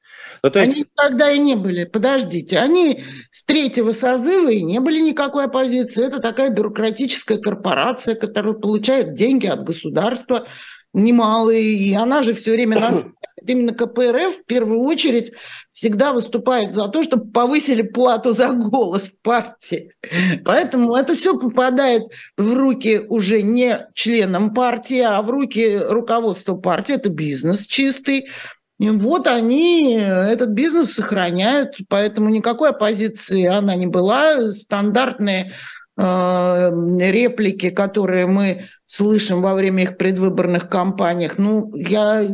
[0.44, 0.74] Ну, то есть...
[0.74, 1.86] Они никогда и не были.
[1.86, 6.06] Подождите, они с третьего созыва и не были никакой оппозиции.
[6.06, 10.48] Это такая бюрократическая корпорация, которая получает деньги от государства
[10.94, 13.06] немалые, и она же все время нас
[13.46, 15.32] именно КПРФ в первую очередь
[15.72, 19.94] всегда выступает за то, чтобы повысили плату за голос в партии.
[20.44, 22.04] Поэтому это все попадает
[22.38, 26.96] в руки уже не членам партии, а в руки руководства партии.
[26.96, 28.28] Это бизнес чистый.
[28.80, 34.52] Вот они этот бизнес сохраняют, поэтому никакой оппозиции она не была.
[34.52, 35.52] Стандартные э,
[35.98, 42.26] реплики, которые мы слышим во время их предвыборных кампаниях, ну, я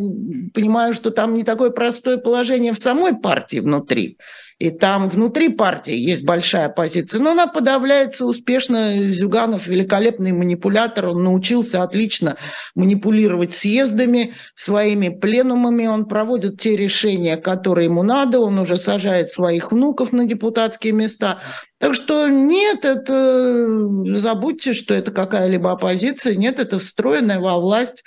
[0.54, 4.17] понимаю, что там не такое простое положение в самой партии внутри.
[4.60, 9.12] И там внутри партии есть большая позиция, но она подавляется успешно.
[9.12, 12.38] Зюганов великолепный манипулятор, он научился отлично
[12.74, 19.72] манипулировать съездами, своими пленумами, он проводит те решения, которые ему надо, он уже сажает своих
[19.72, 21.38] внуков на депутатские места.
[21.78, 23.78] Так что нет, это
[24.15, 28.04] забудьте, что это какая-либо оппозиция, нет, это встроенная во власть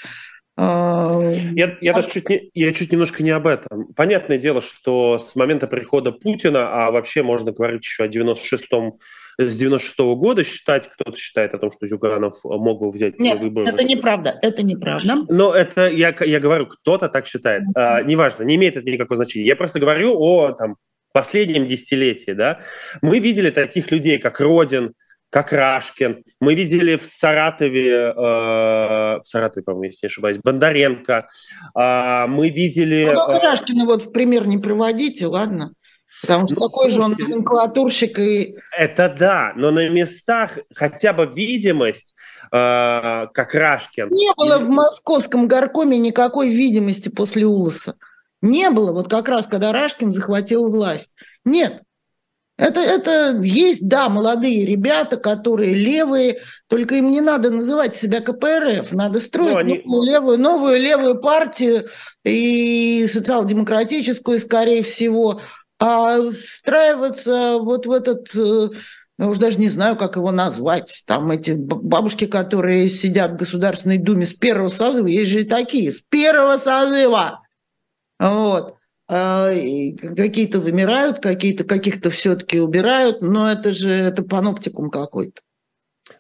[0.61, 3.87] я, я даже чуть, не, я чуть немножко не об этом.
[3.95, 8.99] Понятное дело, что с момента прихода Путина, а вообще можно говорить еще о 96-м
[9.39, 13.41] с 96 -го года считать, кто-то считает о том, что Зюганов мог бы взять Нет,
[13.41, 13.69] выборы.
[13.69, 15.25] это неправда, это неправда.
[15.29, 17.63] Но это, я, я говорю, кто-то так считает.
[17.63, 17.73] Mm-hmm.
[17.75, 19.47] А, неважно, не имеет это никакого значения.
[19.47, 20.77] Я просто говорю о там,
[21.13, 22.33] последнем десятилетии.
[22.33, 22.61] Да?
[23.03, 24.93] Мы видели таких людей, как Родин,
[25.31, 26.25] как Рашкин.
[26.41, 31.29] Мы видели в Саратове, э, в Саратове, по-моему, если не ошибаюсь, Бондаренко.
[31.79, 33.11] Э, мы видели...
[33.15, 35.73] Ну, э, Рашкина вот в пример не приводите, ладно?
[36.23, 38.57] Потому что ну, такой слушайте, же он номенклатурщик и...
[38.77, 42.15] Это да, но на местах хотя бы видимость,
[42.53, 44.11] э, как Рашкин.
[44.11, 47.95] Не было в московском горкоме никакой видимости после Улоса.
[48.43, 51.13] Не было, вот как раз когда Рашкин захватил власть.
[51.45, 51.83] Нет,
[52.61, 58.93] это, это есть, да, молодые ребята, которые левые, только им не надо называть себя КПРФ,
[58.93, 59.83] надо строить ну, они...
[59.85, 61.89] новую, левую, новую левую партию
[62.25, 65.41] и социал-демократическую, скорее всего,
[65.79, 68.29] а встраиваться вот в этот
[69.21, 71.03] я ну, уже даже не знаю, как его назвать.
[71.07, 75.93] Там эти бабушки, которые сидят в Государственной Думе с первого созыва, есть же и такие,
[75.93, 77.43] с первого созыва.
[78.19, 78.77] Вот.
[79.13, 79.51] А,
[80.17, 85.43] какие-то вымирают, какие-то каких-то все-таки убирают, но это же это паноптикум какой-то.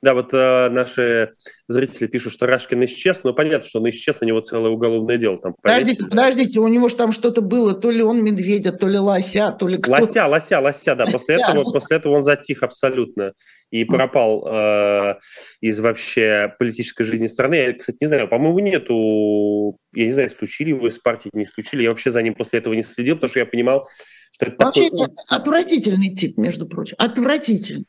[0.02, 1.34] Да, вот э, наши
[1.68, 5.36] зрители пишут, что Рашкин исчез, но понятно, что он исчез, у него целое уголовное дело
[5.36, 5.54] там.
[5.60, 9.52] Подождите, подождите, у него же там что-то было, то ли он медведя, то ли лося,
[9.52, 11.50] то ли кто Лося, лося, лося, да, после, лося.
[11.50, 13.34] Этого, после этого он затих абсолютно
[13.70, 15.14] и пропал э,
[15.60, 17.54] из вообще политической жизни страны.
[17.56, 21.82] Я, кстати, не знаю, по-моему, нету, я не знаю, исключили его из партии, не исключили,
[21.82, 23.86] я вообще за ним после этого не следил, потому что я понимал,
[24.32, 25.08] что это Вообще такой...
[25.28, 27.86] отвратительный тип, между прочим, отвратительный.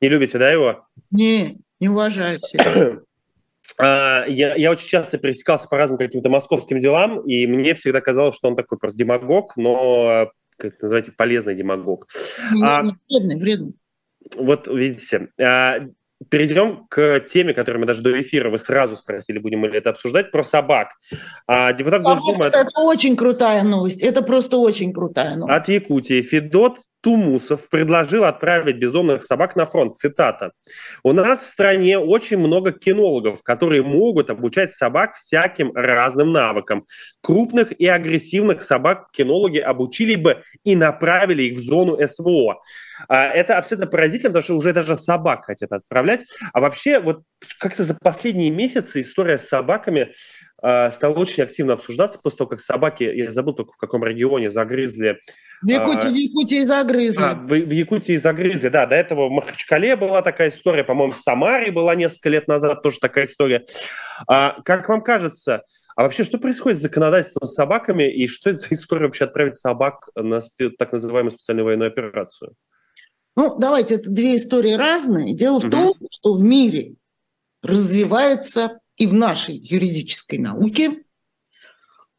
[0.00, 0.86] Не любите, да, его?
[1.10, 2.40] Не, не уважаю
[3.78, 8.36] а, я, я очень часто пересекался по разным каким-то московским делам, и мне всегда казалось,
[8.36, 12.06] что он такой просто демагог, но как называете, полезный демагог.
[12.52, 13.74] Не, а, вредный, вредный.
[14.36, 15.80] Вот видите, а,
[16.28, 20.30] перейдем к теме, которую мы даже до эфира вы сразу спросили, будем ли это обсуждать,
[20.30, 20.90] про собак.
[21.46, 22.46] А, депутат Госдумы...
[22.46, 25.56] Это, это очень крутая новость, это просто очень крутая новость.
[25.56, 29.94] От Якутии Федот Тумусов предложил отправить бездомных собак на фронт.
[29.94, 30.52] Цитата.
[31.02, 36.86] «У нас в стране очень много кинологов, которые могут обучать собак всяким разным навыкам.
[37.20, 42.62] Крупных и агрессивных собак кинологи обучили бы и направили их в зону СВО.
[43.08, 46.24] А, это абсолютно поразительно, потому что уже даже собак хотят отправлять.
[46.52, 47.22] А вообще, вот
[47.58, 50.12] как-то за последние месяцы история с собаками
[50.62, 54.50] а, стала очень активно обсуждаться после того, как собаки, я забыл только в каком регионе,
[54.50, 55.18] загрызли
[55.62, 57.22] в Якутии, а, в Якутии загрызли.
[57.22, 58.86] А, в, в Якутии загрызли, да.
[58.86, 62.98] До этого в Махачкале была такая история, по-моему, в Самаре была несколько лет назад тоже
[63.00, 63.64] такая история.
[64.26, 65.62] А, как вам кажется,
[65.96, 69.54] а вообще что происходит с законодательством с собаками и что это за история вообще отправить
[69.54, 70.40] собак на
[70.78, 72.54] так называемую специальную военную операцию?
[73.36, 75.34] Ну, давайте, это две истории разные.
[75.34, 75.70] Дело в угу.
[75.70, 76.94] том, что в мире
[77.62, 81.04] развивается и в нашей юридической науке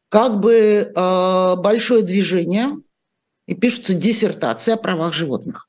[0.08, 0.52] как бы
[0.94, 2.76] э, большое движение
[3.46, 5.68] и пишутся диссертации о правах животных.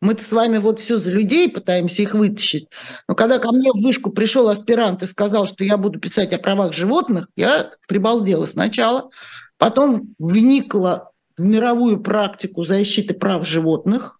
[0.00, 2.68] Мы-то с вами вот все за людей пытаемся их вытащить.
[3.06, 6.38] Но когда ко мне в вышку пришел аспирант и сказал, что я буду писать о
[6.38, 9.10] правах животных, я прибалдела сначала.
[9.58, 14.19] Потом вникла в мировую практику защиты прав животных.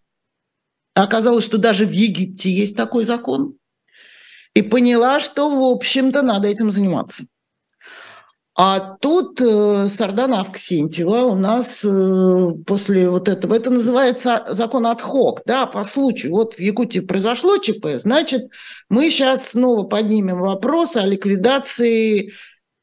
[0.94, 3.55] Оказалось, что даже в Египте есть такой закон.
[4.55, 7.24] И поняла, что, в общем-то, надо этим заниматься.
[8.57, 15.42] А тут э, Сардана Авксентьева у нас э, после вот этого, это называется закон отхок,
[15.46, 16.33] да, по случаю.
[16.33, 18.50] Вот в Якутии произошло ЧП, значит,
[18.90, 22.33] мы сейчас снова поднимем вопрос о ликвидации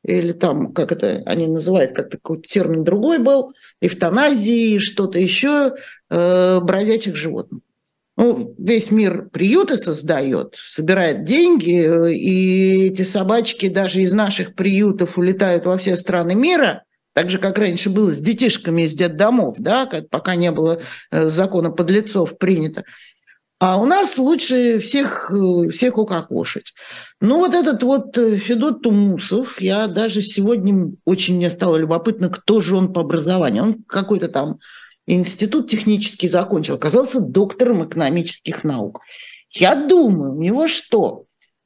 [0.03, 5.73] или там, как это они называют, как такой термин другой был, эвтаназии, что-то еще,
[6.09, 7.59] э, бродячих животных.
[8.17, 15.67] Ну, весь мир приюты создает, собирает деньги, и эти собачки даже из наших приютов улетают
[15.67, 20.35] во все страны мира, так же, как раньше было с детишками из детдомов, да, пока
[20.35, 22.83] не было э, закона подлецов принято.
[23.59, 26.73] А у нас лучше всех, э, всех укокошить.
[27.19, 32.61] Ну, вот этот вот э, Федот Тумусов, я даже сегодня очень мне стало любопытно, кто
[32.61, 33.63] же он по образованию.
[33.63, 34.59] Он какой-то там
[35.07, 39.01] институт технический закончил, оказался доктором экономических наук.
[39.51, 41.23] Я думаю, у него что?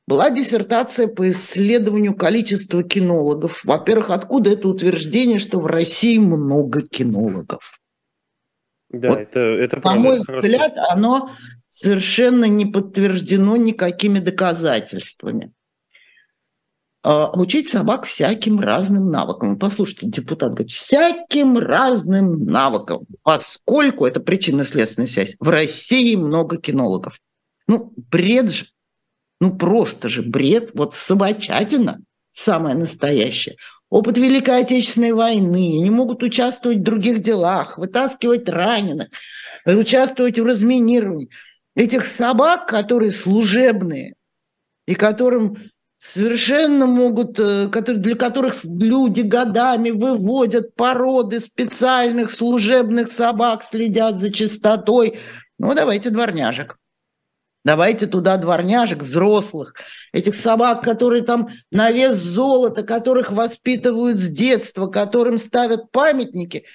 [0.08, 3.64] Была диссертация по исследованию количества кинологов.
[3.64, 7.80] Во-первых, откуда это утверждение, что в России много кинологов?
[8.90, 11.32] Да, вот, это, это На мой взгляд, оно
[11.70, 15.54] совершенно не подтверждено никакими доказательствами.
[17.04, 19.58] А, обучить собак всяким разным навыкам.
[19.58, 25.36] Послушайте, депутат говорит, всяким разным навыкам, поскольку это причинно-следственная связь.
[25.40, 27.20] В России много кинологов.
[27.68, 28.66] Ну, бред же.
[29.40, 30.72] Ну, просто же бред.
[30.76, 33.56] Вот собачатина самая настоящая.
[33.90, 39.08] Опыт Великой Отечественной войны, не могут участвовать в других делах, вытаскивать раненых,
[39.66, 41.30] участвовать в разминировании.
[41.76, 44.14] Этих собак, которые служебные,
[44.86, 45.71] и которым
[46.02, 55.20] совершенно могут, э, для которых люди годами выводят породы специальных служебных собак, следят за чистотой.
[55.60, 56.78] Ну, давайте дворняжек.
[57.64, 59.76] Давайте туда дворняжек, взрослых,
[60.12, 66.66] этих собак, которые там на вес золота, которых воспитывают с детства, которым ставят памятники.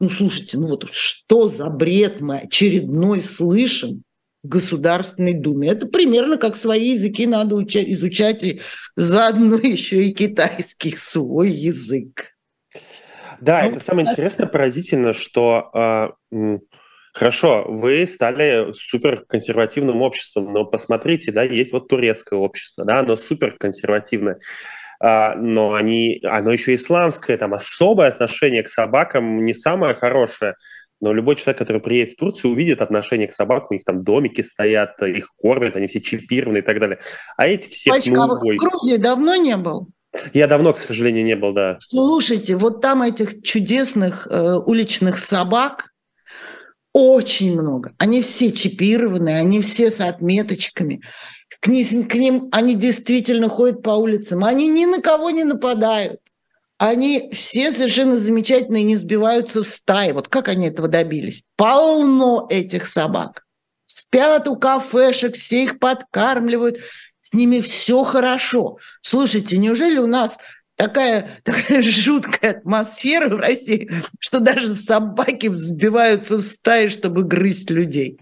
[0.00, 4.05] Ну, слушайте, ну вот что за бред мы очередной слышим
[4.48, 5.68] Государственной Думе.
[5.68, 8.60] Это примерно как свои языки надо изучать и
[8.96, 12.36] заодно еще и китайский свой язык.
[13.40, 16.58] Да, ну, это самое интересное, поразительно, что э,
[17.12, 24.38] хорошо, вы стали суперконсервативным обществом, но посмотрите, да, есть вот турецкое общество, да, оно суперконсервативное,
[25.02, 30.54] э, но они, оно еще исламское, там особое отношение к собакам не самое хорошее.
[31.00, 34.40] Но любой человек, который приедет в Турцию, увидит отношение к собакам, у них там домики
[34.40, 36.98] стоят, их кормят, они все чипированы и так далее.
[37.36, 37.90] А эти все...
[37.90, 39.88] Пачка, а в Грузии давно не был?
[40.32, 41.78] Я давно, к сожалению, не был, да.
[41.90, 45.90] Слушайте, вот там этих чудесных э, уличных собак
[46.94, 47.92] очень много.
[47.98, 51.02] Они все чипированы, они все с отметочками.
[51.60, 54.44] К ним, к ним они действительно ходят по улицам.
[54.44, 56.20] Они ни на кого не нападают
[56.78, 60.12] они все совершенно замечательные, не сбиваются в стаи.
[60.12, 61.44] Вот как они этого добились?
[61.56, 63.44] Полно этих собак.
[63.84, 66.78] Спят у кафешек, все их подкармливают,
[67.20, 68.78] с ними все хорошо.
[69.00, 70.36] Слушайте, неужели у нас
[70.76, 78.18] такая, такая жуткая атмосфера в России, что даже собаки взбиваются в стаи, чтобы грызть людей.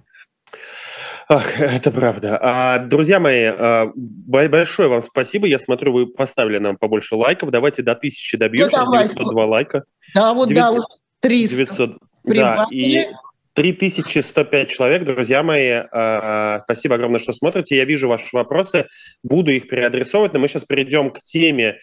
[1.29, 2.39] Ах, это правда.
[2.41, 5.47] А, друзья мои, а, большое вам спасибо.
[5.47, 7.51] Я смотрю, вы поставили нам побольше лайков.
[7.51, 8.85] Давайте до тысячи добьемся.
[8.85, 9.85] Ну, 902 лайка.
[10.15, 10.87] Да, вот 900, да, вот
[11.21, 11.57] 300.
[11.57, 13.07] 900, да, и
[13.55, 15.71] 3105 человек, друзья мои.
[15.71, 17.77] А, спасибо огромное, что смотрите.
[17.77, 18.87] Я вижу ваши вопросы,
[19.23, 20.35] буду их переадресовывать.
[20.35, 21.79] Но мы сейчас перейдем к теме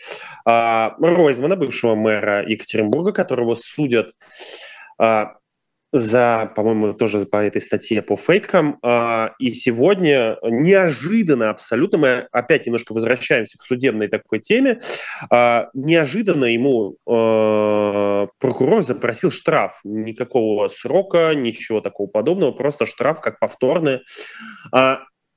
[0.46, 4.12] а, Ройзмана, бывшего мэра Екатеринбурга, которого судят
[5.00, 5.38] а,
[5.92, 8.80] за, по-моему, тоже по этой статье по фейкам.
[8.84, 14.80] А, и сегодня неожиданно абсолютно, мы опять немножко возвращаемся к судебной такой теме,
[15.30, 19.80] а, неожиданно ему а, прокурор запросил штраф.
[19.84, 24.02] Никакого срока, ничего такого подобного, просто штраф как повторный.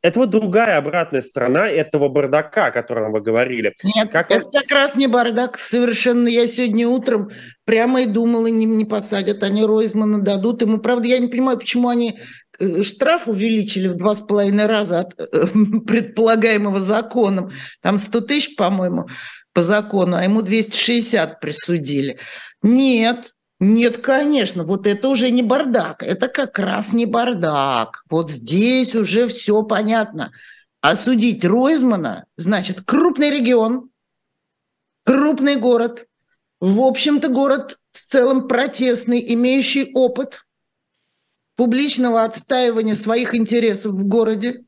[0.04, 3.74] Это вот другая обратная сторона этого бардака, о котором вы говорили.
[3.82, 6.28] Нет, как это как раз не бардак совершенно.
[6.28, 7.30] Я сегодня утром
[7.64, 10.76] прямо и думала, не, не посадят, они Ройзмана дадут ему.
[10.76, 12.18] Правда, я не понимаю, почему они
[12.58, 15.46] э, штраф увеличили в два с половиной раза от э,
[15.86, 17.50] предполагаемого законом.
[17.80, 19.06] Там 100 тысяч, по-моему,
[19.54, 22.18] по закону, а ему 260 присудили.
[22.62, 23.32] Нет,
[23.64, 28.04] нет, конечно, вот это уже не бардак, это как раз не бардак.
[28.10, 30.32] Вот здесь уже все понятно.
[30.82, 33.88] Осудить Ройзмана, значит, крупный регион,
[35.04, 36.06] крупный город,
[36.60, 40.44] в общем-то город в целом протестный, имеющий опыт
[41.56, 44.64] публичного отстаивания своих интересов в городе.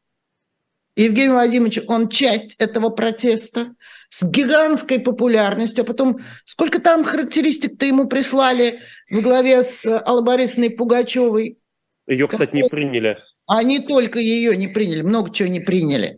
[0.94, 3.74] Евгений Владимирович, он часть этого протеста
[4.16, 10.70] с гигантской популярностью, а потом сколько там характеристик-то ему прислали в главе с Аллой Борисовной
[10.70, 11.58] Пугачевой.
[12.06, 13.18] Ее, кстати, не приняли.
[13.62, 16.16] Не только ее не приняли, много чего не приняли.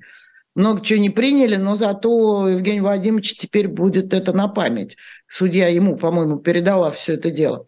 [0.55, 4.97] Много чего не приняли, но зато Евгений Владимирович теперь будет это на память.
[5.27, 7.67] Судья ему, по-моему, передала все это дело.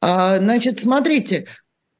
[0.00, 1.48] А, значит, смотрите,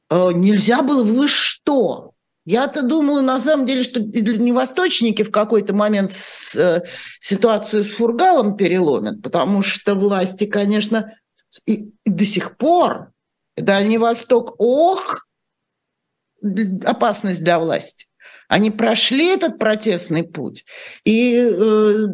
[0.08, 2.11] э, нельзя было, вы что?
[2.44, 6.82] Я-то думала, на самом деле, что дальневосточники в какой-то момент с, э,
[7.20, 11.14] ситуацию с Фургалом переломят, потому что власти, конечно,
[11.66, 13.12] и, и до сих пор
[13.56, 15.26] Дальний Восток, ох,
[16.84, 18.06] опасность для власти.
[18.48, 20.64] Они прошли этот протестный путь,
[21.04, 22.06] и э,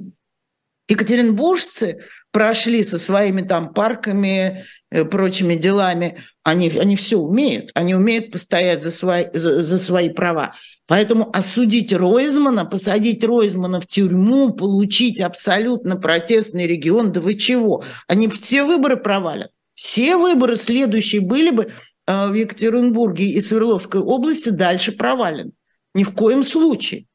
[0.88, 8.82] екатеринбуржцы прошли со своими там парками, прочими делами, они, они все умеют, они умеют постоять
[8.82, 10.54] за свои, за, за свои права.
[10.86, 17.84] Поэтому осудить Ройзмана, посадить Ройзмана в тюрьму, получить абсолютно протестный регион, да вы чего?
[18.06, 19.50] Они все выборы провалят.
[19.74, 21.72] Все выборы следующие были бы
[22.06, 25.52] э, в Екатеринбурге и Свердловской области дальше провалены.
[25.94, 27.07] Ни в коем случае.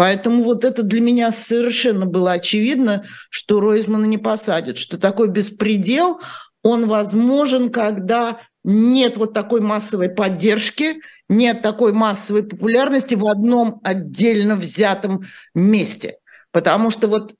[0.00, 6.22] Поэтому вот это для меня совершенно было очевидно, что Ройзмана не посадят, что такой беспредел,
[6.62, 14.56] он возможен, когда нет вот такой массовой поддержки, нет такой массовой популярности в одном отдельно
[14.56, 16.16] взятом месте.
[16.50, 17.34] Потому что вот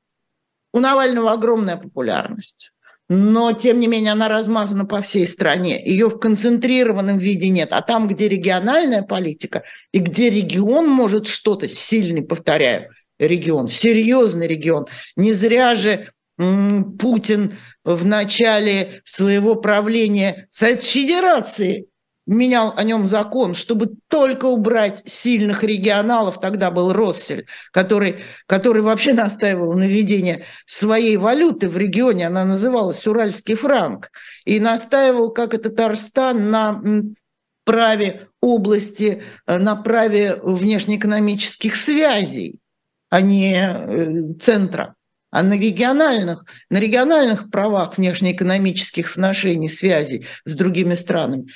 [0.74, 2.74] у Навального огромная популярность
[3.12, 5.84] но тем не менее она размазана по всей стране.
[5.84, 7.70] Ее в концентрированном виде нет.
[7.72, 12.88] А там, где региональная политика и где регион может что-то сильный, повторяю,
[13.18, 14.86] регион, серьезный регион.
[15.16, 21.86] Не зря же Путин в начале своего правления Совет Федерации
[22.30, 29.12] менял о нем закон, чтобы только убрать сильных регионалов, тогда был Россель, который, который вообще
[29.12, 34.10] настаивал на введение своей валюты в регионе, она называлась Уральский франк,
[34.44, 36.80] и настаивал, как и Татарстан, на
[37.64, 42.58] праве области, э, на праве внешнеэкономических связей,
[43.10, 44.94] а не э, центра
[45.32, 51.46] а на региональных, на региональных правах внешнеэкономических сношений, связей с другими странами.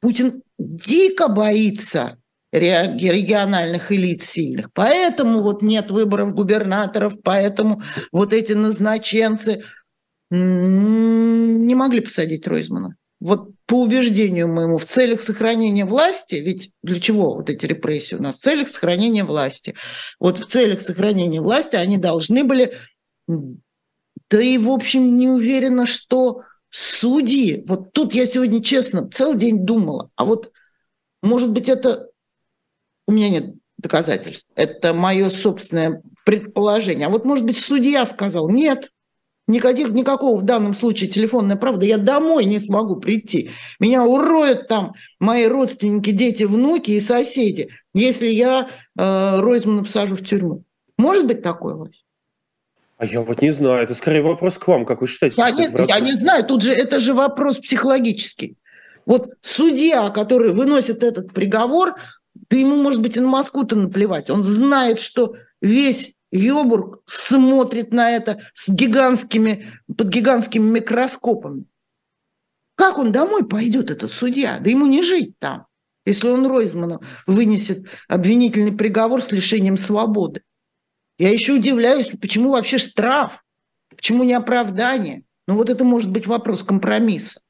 [0.00, 2.18] Путин дико боится
[2.52, 4.72] региональных элит сильных.
[4.72, 7.82] Поэтому вот нет выборов губернаторов, поэтому
[8.12, 9.64] вот эти назначенцы
[10.30, 12.96] не могли посадить Ройзмана.
[13.18, 18.22] Вот по убеждению моему, в целях сохранения власти, ведь для чего вот эти репрессии у
[18.22, 18.36] нас?
[18.36, 19.74] В целях сохранения власти.
[20.20, 22.74] Вот в целях сохранения власти они должны были,
[23.26, 26.42] да и в общем не уверена, что
[26.78, 30.52] Судьи, вот тут я сегодня, честно, целый день думала, а вот,
[31.22, 32.10] может быть, это...
[33.06, 34.50] У меня нет доказательств.
[34.56, 37.06] Это мое собственное предположение.
[37.06, 38.92] А вот, может быть, судья сказал, нет,
[39.46, 43.48] никаких, никакого в данном случае телефонная правда, я домой не смогу прийти.
[43.80, 48.68] Меня уроют там мои родственники, дети, внуки и соседи, если я
[48.98, 50.62] э, Ройзмана посажу в тюрьму.
[50.98, 52.05] Может быть такое, Вась?
[52.98, 55.36] А я вот не знаю, это скорее вопрос к вам, как вы считаете?
[55.38, 58.56] Я, не, я не знаю, тут же это же вопрос психологический.
[59.04, 61.96] Вот судья, который выносит этот приговор,
[62.50, 64.30] да ему, может быть, и на Москву-то наплевать.
[64.30, 69.66] Он знает, что весь Йобург смотрит на это с гигантскими,
[69.96, 71.64] под гигантскими микроскопами.
[72.76, 74.58] Как он домой пойдет, этот судья?
[74.60, 75.66] Да ему не жить там,
[76.04, 80.42] если он Ройзману вынесет обвинительный приговор с лишением свободы.
[81.18, 83.44] Я еще удивляюсь, почему вообще штраф,
[83.94, 85.22] почему не оправдание.
[85.46, 87.40] Ну вот это может быть вопрос компромисса.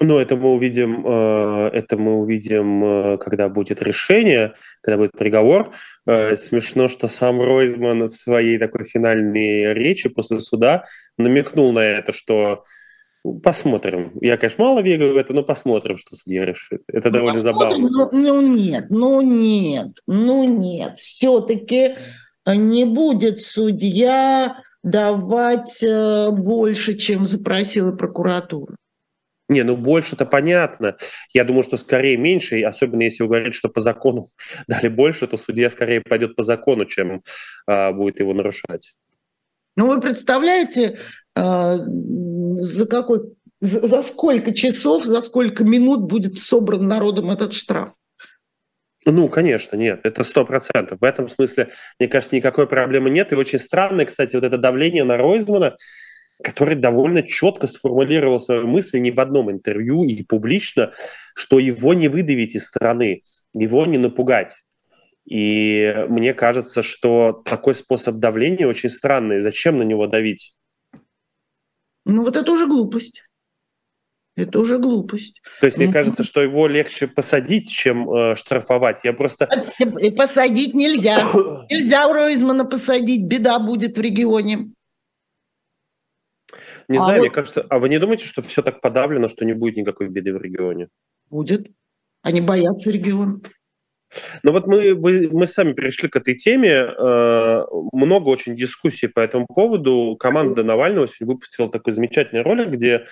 [0.00, 5.72] Ну, это мы увидим, э, это мы увидим, э, когда будет решение, когда будет приговор.
[6.06, 10.84] Э, смешно, что сам Ройзман в своей такой финальной речи после суда
[11.16, 12.64] намекнул на это, что
[13.42, 14.12] посмотрим.
[14.20, 16.82] Я, конечно, мало верю в это, но посмотрим, что судья решит.
[16.86, 17.88] Это ну, довольно забавно.
[17.88, 20.98] Ну, ну нет, ну нет, ну нет.
[20.98, 21.96] Все-таки
[22.56, 25.84] не будет судья давать
[26.32, 28.76] больше, чем запросила прокуратура.
[29.48, 30.96] Не, ну больше-то понятно.
[31.32, 34.26] Я думаю, что скорее меньше, особенно если вы говорите, что по закону
[34.68, 37.22] дали больше, то судья скорее пойдет по закону, чем
[37.66, 38.94] а, будет его нарушать.
[39.76, 40.98] Ну вы представляете,
[41.34, 43.20] а, за какой,
[43.60, 47.94] за, за сколько часов, за сколько минут будет собран народом этот штраф?
[49.10, 51.00] Ну, конечно, нет, это сто процентов.
[51.00, 53.32] В этом смысле, мне кажется, никакой проблемы нет.
[53.32, 55.76] И очень странно, кстати, вот это давление на Ройзмана,
[56.42, 60.92] который довольно четко сформулировал свою мысль не в одном интервью и публично,
[61.34, 63.22] что его не выдавить из страны,
[63.54, 64.54] его не напугать.
[65.28, 69.40] И мне кажется, что такой способ давления очень странный.
[69.40, 70.54] Зачем на него давить?
[72.04, 73.27] Ну вот это уже глупость.
[74.38, 75.42] Это уже глупость.
[75.60, 79.00] То есть мне ну, кажется, что его легче посадить, чем э, штрафовать.
[79.04, 79.48] Я просто...
[80.16, 81.28] Посадить нельзя.
[81.70, 83.22] Нельзя Ройзмана посадить.
[83.22, 84.70] Беда будет в регионе.
[86.88, 87.26] Не а знаю, вот...
[87.26, 90.32] мне кажется, а вы не думаете, что все так подавлено, что не будет никакой беды
[90.32, 90.88] в регионе?
[91.28, 91.68] Будет.
[92.22, 93.40] Они боятся региона.
[94.42, 96.72] Ну вот мы, вы, мы сами перешли к этой теме.
[96.72, 100.16] Э, много очень дискуссий по этому поводу.
[100.18, 103.06] Команда Навального сегодня выпустила такой замечательный ролик, где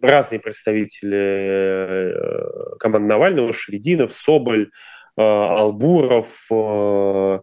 [0.00, 4.70] разные представители э, команды Навального, Шрединов, Соболь,
[5.16, 7.40] э, Албуров, э,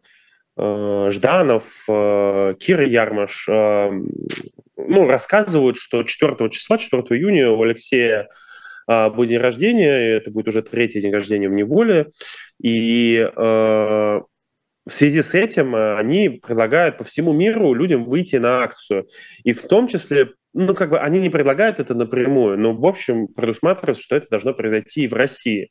[0.57, 8.29] Жданов, Кира Ярмаш, ну, рассказывают, что 4 числа, 4 июня у Алексея
[8.87, 12.07] будет день рождения, это будет уже третий день рождения в неволе,
[12.63, 13.29] и
[14.87, 19.07] в связи с этим они предлагают по всему миру людям выйти на акцию.
[19.43, 23.27] И в том числе, ну, как бы они не предлагают это напрямую, но, в общем,
[23.27, 25.69] предусматривается, что это должно произойти и в России.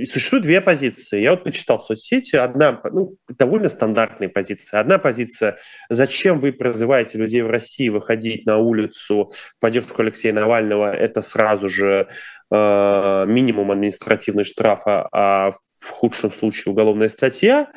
[0.00, 1.20] И существует две позиции.
[1.20, 2.34] Я вот почитал в соцсети.
[2.36, 4.80] Одна, ну, довольно стандартная позиция.
[4.80, 5.58] Одна позиция,
[5.90, 11.68] зачем вы призываете людей в России выходить на улицу в поддержку Алексея Навального, это сразу
[11.68, 12.08] же
[12.50, 17.70] э, минимум административный штраф, а, а в худшем случае уголовная статья.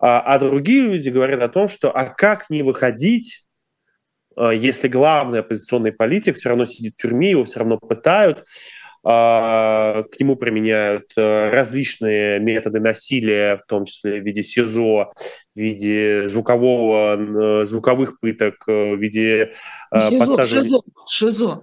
[0.00, 3.44] А, а другие люди говорят о том, что а как не выходить,
[4.36, 8.44] э, если главный оппозиционный политик все равно сидит в тюрьме, его все равно пытают.
[9.02, 15.12] А, к нему применяют э, различные методы насилия, в том числе в виде СИЗО,
[15.54, 19.52] в виде звукового, звуковых пыток, э, в виде
[19.94, 20.80] СИЗО, подсаживания...
[21.08, 21.30] ШИЗО.
[21.32, 21.62] ШИЗО,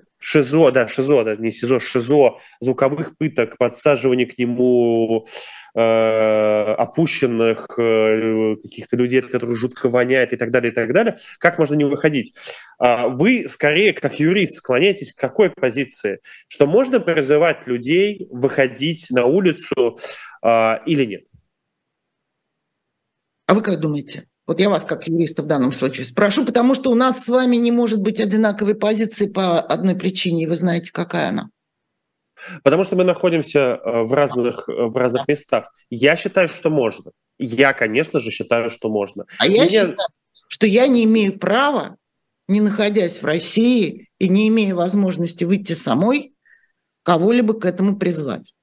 [0.72, 5.26] да, ШИЗО, да, не СИЗО, ШИЗО, звуковых пыток, подсаживание к нему
[5.76, 11.18] э, опущенных э, каких-то людей, от которых жутко воняет и так далее, и так далее.
[11.40, 12.34] Как можно не выходить?
[12.84, 16.20] Э, вы скорее, как юрист, склоняетесь к какой позиции?
[16.48, 19.98] Что можно призывать людей выходить на улицу
[20.44, 21.24] э, или нет?
[23.46, 24.28] А вы как думаете?
[24.48, 27.58] Вот я вас, как юриста в данном случае, спрошу, потому что у нас с вами
[27.58, 31.50] не может быть одинаковой позиции по одной причине, и вы знаете, какая она.
[32.64, 35.70] Потому что мы находимся э, в разных, в разных местах.
[35.90, 37.12] Я считаю, что можно.
[37.38, 39.26] Я, конечно же, считаю, что можно.
[39.38, 39.98] А я считаю,
[40.48, 41.98] что я не имею права,
[42.48, 46.34] не находясь в России и не имея возможности выйти самой,
[47.04, 48.54] кого-либо к этому призвать.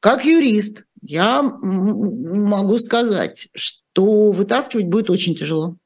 [0.00, 5.76] Как юрист я могу сказать, что вытаскивать будет очень тяжело,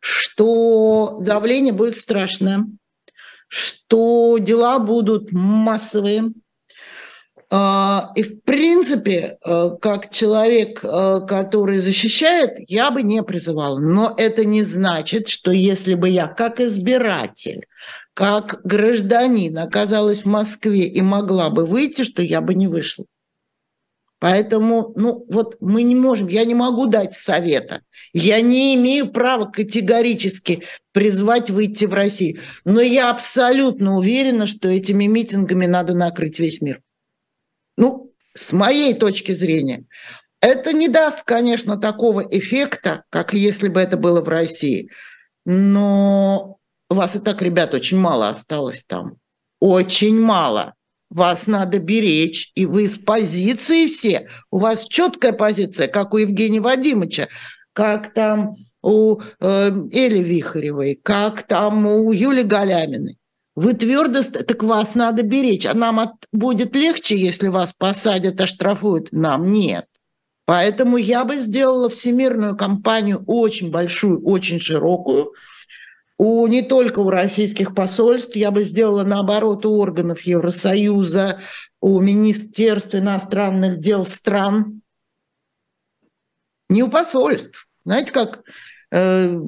[0.00, 2.66] что давление будет страшное,
[3.48, 6.32] что дела будут массовые.
[7.50, 13.78] А, и, в принципе, э, как человек, э, который защищает, я бы не призывала.
[13.78, 17.64] Но это не значит, что если бы я как избиратель,
[18.12, 23.06] как гражданин оказалась в Москве и могла бы выйти, что я бы не вышла.
[24.20, 27.82] Поэтому, ну, вот мы не можем, я не могу дать совета.
[28.12, 32.40] Я не имею права категорически призвать выйти в Россию.
[32.64, 36.82] Но я абсолютно уверена, что этими митингами надо накрыть весь мир.
[37.76, 39.84] Ну, с моей точки зрения.
[40.40, 44.90] Это не даст, конечно, такого эффекта, как если бы это было в России.
[45.44, 46.58] Но
[46.88, 49.16] вас и так, ребят, очень мало осталось там.
[49.60, 50.74] Очень мало.
[51.10, 54.28] Вас надо беречь, и вы с позиции все.
[54.50, 57.28] У вас четкая позиция, как у Евгения Вадимовича,
[57.72, 63.18] как там у э, Эли Вихаревой, как там у Юли Галяминой.
[63.56, 65.66] Вы твердо, так вас надо беречь.
[65.66, 69.08] А нам от, будет легче, если вас посадят, оштрафуют?
[69.10, 69.86] Нам нет.
[70.44, 75.32] Поэтому я бы сделала всемирную кампанию очень большую, очень широкую,
[76.18, 81.40] у, не только у российских посольств, я бы сделала наоборот у органов Евросоюза,
[81.80, 84.82] у Министерств иностранных дел стран,
[86.68, 87.68] не у посольств.
[87.84, 88.42] Знаете, как
[88.90, 89.40] э,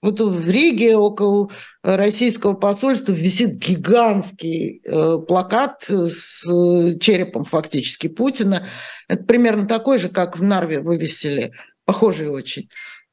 [0.00, 1.50] вот в Риге около
[1.82, 8.64] российского посольства висит гигантский э, плакат с э, черепом фактически Путина.
[9.08, 11.52] Это примерно такой же, как в Нарве вывесили,
[11.84, 12.68] похожий очень.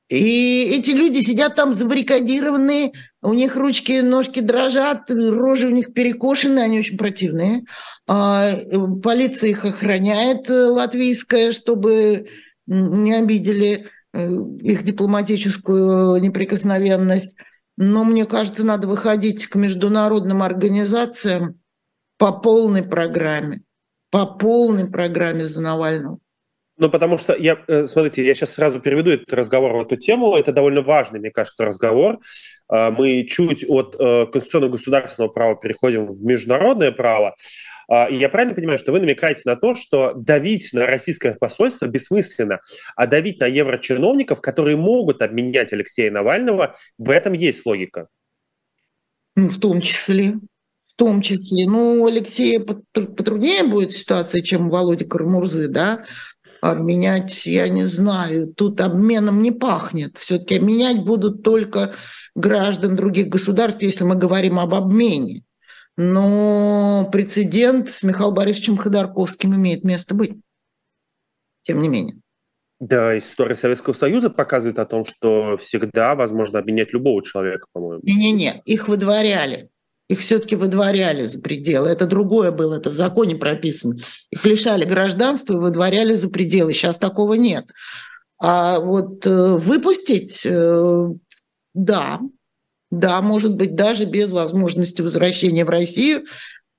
[0.10, 6.60] И эти люди сидят там забаррикадированные, у них ручки, ножки дрожат, рожи у них перекошены,
[6.60, 7.64] они очень противные.
[8.07, 8.51] А,
[9.03, 12.28] полиция их охраняет, э, латвийская, чтобы
[12.66, 14.28] не обидели э,
[14.62, 17.36] их дипломатическую неприкосновенность.
[17.78, 21.60] Но мне кажется, надо выходить к международным организациям
[22.18, 23.62] по полной программе,
[24.10, 26.20] по полной программе за Навального.
[26.80, 30.34] Ну, потому что я, э, смотрите, я сейчас сразу переведу этот разговор в эту тему.
[30.36, 32.20] Это довольно важный, мне кажется, разговор.
[32.70, 37.36] А, мы чуть от э, конституционного государственного права переходим в международное право.
[38.12, 42.60] И я правильно понимаю, что вы намекаете на то, что давить на российское посольство бессмысленно,
[42.96, 48.08] а давить на еврочиновников, которые могут обменять Алексея Навального, в этом есть логика?
[49.36, 50.36] Ну, в том числе.
[50.86, 51.66] В том числе.
[51.66, 56.04] Ну, Алексея потруднее будет ситуация, чем у Володи Кармурзы, да,
[56.62, 60.18] обменять, я не знаю, тут обменом не пахнет.
[60.18, 61.93] Все-таки обменять будут только
[62.36, 65.43] граждан других государств, если мы говорим об обмене.
[65.97, 70.34] Но прецедент с Михаилом Борисовичем Ходорковским имеет место быть.
[71.64, 72.16] Тем не менее.
[72.80, 78.01] Да, история Советского Союза показывает о том, что всегда возможно обменять любого человека, по-моему.
[78.03, 79.70] Не-не-не, их выдворяли
[80.10, 81.88] их все-таки выдворяли за пределы.
[81.88, 83.95] Это другое было, это в законе прописано.
[84.32, 86.74] Их лишали гражданства и выдворяли за пределы.
[86.74, 87.66] Сейчас такого нет.
[88.39, 91.05] А вот э, выпустить, э,
[91.76, 92.20] да,
[92.89, 96.26] да, может быть, даже без возможности возвращения в Россию,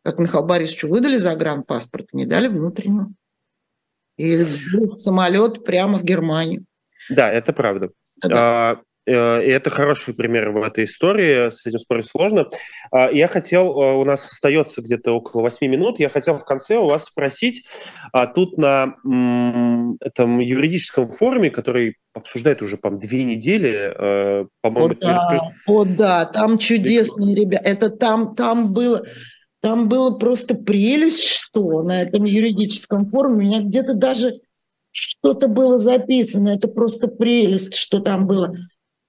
[0.02, 3.14] как Михаил Борисовичу выдали загранпаспорт, не дали внутреннюю.
[4.16, 4.42] И
[4.94, 6.64] самолет прямо в Германию.
[7.08, 7.90] Да, это правда.
[8.22, 8.80] Да.
[9.10, 12.46] Э, и это хороший пример в этой истории, с этим спорить сложно.
[12.92, 16.76] А, я хотел, э, у нас остается где-то около 8 минут, я хотел в конце
[16.76, 17.64] у вас спросить,
[18.12, 18.94] а тут на
[20.00, 24.94] этом юридическом форуме, который обсуждает уже, по две недели, э, по-моему...
[24.94, 27.64] О, да, о, да, там чудесные ребята.
[27.64, 29.04] Это там, там было...
[29.62, 33.36] Там было просто прелесть, что на этом юридическом форуме.
[33.36, 34.36] У меня где-то даже
[34.90, 36.48] что-то было записано.
[36.48, 38.56] Это просто прелесть, что там было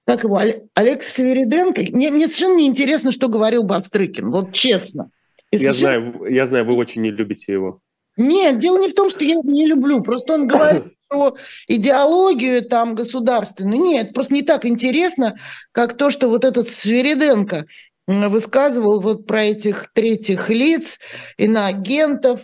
[0.06, 0.40] как его,
[0.74, 1.82] Олег Севериденко.
[1.92, 5.12] Мне, мне совершенно не интересно, что говорил Бастрыкин, вот честно.
[5.52, 6.12] Я, совершенно...
[6.12, 7.82] знаю, я знаю, вы очень не любите его.
[8.18, 11.36] Нет, дело не в том, что я его не люблю, просто он говорит про
[11.68, 13.82] идеологию там государственную.
[13.82, 15.38] Нет, просто не так интересно,
[15.72, 17.66] как то, что вот этот Свериденко
[18.08, 21.00] высказывал вот про этих третьих лиц,
[21.38, 22.42] иноагентов.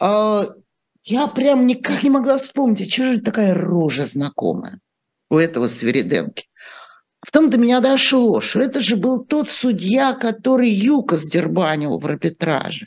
[0.00, 0.48] А,
[1.04, 4.80] я прям никак не могла вспомнить, а что же такая рожа знакомая
[5.30, 6.47] у этого Свериденки.
[7.30, 12.86] Потом до меня дошло, что это же был тот судья, который Юкос дербанил в арбитраже.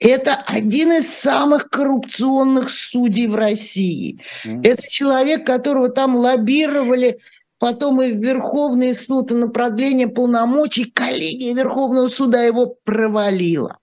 [0.00, 4.22] Это один из самых коррупционных судей в России.
[4.46, 4.66] Mm.
[4.66, 7.20] Это человек, которого там лоббировали
[7.58, 10.86] потом и в Верховный суд, и на продление полномочий.
[10.86, 13.78] Коллегия Верховного суда его провалила.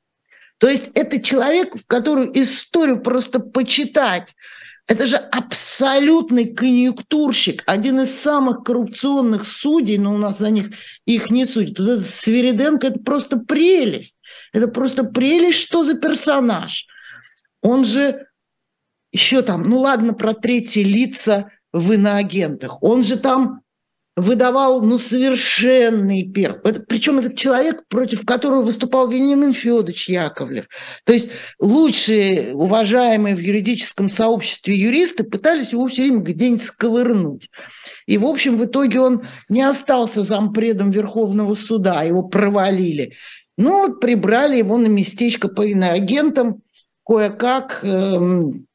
[0.58, 4.34] То есть это человек, в которую историю просто почитать
[4.88, 10.72] это же абсолютный конъюнктурщик, один из самых коррупционных судей, но у нас за них
[11.06, 11.80] их не судят.
[11.80, 14.18] Вот этот Свериденко– это просто прелесть.
[14.52, 16.86] Это просто прелесть, что за персонаж.
[17.62, 18.28] Он же
[19.14, 22.84] еще там, ну ладно, про третьи лица в иноагентах.
[22.84, 23.63] Он же там
[24.16, 26.58] выдавал ну, совершенный перл.
[26.88, 30.70] Причем этот человек, против которого выступал Вениамин Федорович Яковлев.
[31.04, 37.50] То есть лучшие, уважаемые в юридическом сообществе юристы пытались его все время где-нибудь сковырнуть.
[38.06, 43.14] И, в общем, в итоге он не остался зампредом Верховного суда, его провалили.
[43.58, 46.62] Ну, вот прибрали его на местечко по иноагентам,
[47.06, 47.80] кое-как.
[47.84, 48.68] Эм,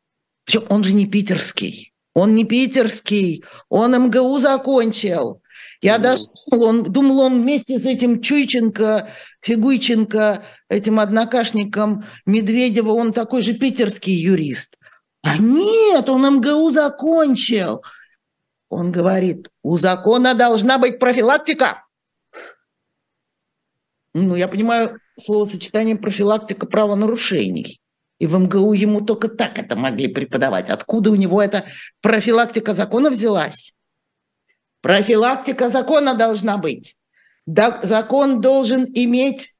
[0.68, 1.92] он же не питерский.
[2.18, 5.40] Он не питерский, он МГУ закончил.
[5.80, 5.98] Я mm.
[6.00, 9.08] даже думал он, думал, он вместе с этим Чуйченко,
[9.40, 14.76] Фигуйченко, этим однокашником Медведева, он такой же питерский юрист.
[15.22, 17.84] А нет, он МГУ закончил.
[18.68, 21.84] Он говорит, у закона должна быть профилактика.
[24.12, 27.80] Ну, я понимаю словосочетание профилактика правонарушений.
[28.18, 30.70] И в МГУ ему только так это могли преподавать.
[30.70, 31.64] Откуда у него эта
[32.00, 33.74] профилактика закона взялась?
[34.80, 36.96] Профилактика закона должна быть.
[37.46, 39.54] Закон должен иметь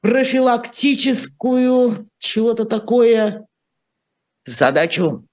[0.00, 3.46] профилактическую чего-то такое
[4.46, 5.26] задачу.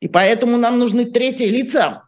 [0.00, 2.03] И поэтому нам нужны третьи лица,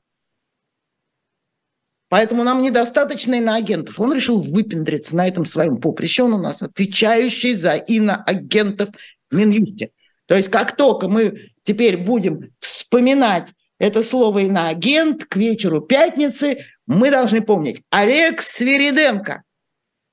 [2.17, 4.01] Поэтому нам недостаточно иноагентов.
[4.01, 6.23] Он решил выпендриться на этом своем поприще.
[6.23, 8.89] Он у нас отвечающий за иноагентов
[9.31, 9.91] в Минюсте.
[10.25, 17.11] То есть как только мы теперь будем вспоминать это слово иноагент к вечеру пятницы, мы
[17.11, 19.43] должны помнить Олег Свириденко,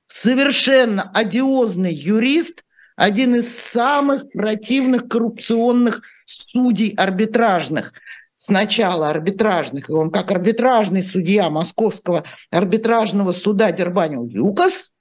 [0.07, 2.65] совершенно одиозный юрист,
[2.97, 7.93] один из самых противных коррупционных судей арбитражных–
[8.43, 14.91] сначала арбитражных, и он как арбитражный судья Московского арбитражного суда дербанил ЮКОС,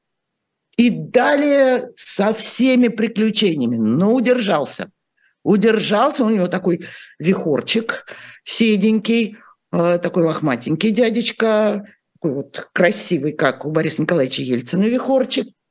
[0.76, 4.90] и далее со всеми приключениями, но удержался.
[5.42, 6.86] Удержался, у него такой
[7.18, 8.06] вихорчик
[8.44, 9.36] седенький,
[9.72, 11.84] э, такой лохматенький дядечка,
[12.14, 15.48] такой вот красивый, как у Бориса Николаевича Ельцина вихорчик–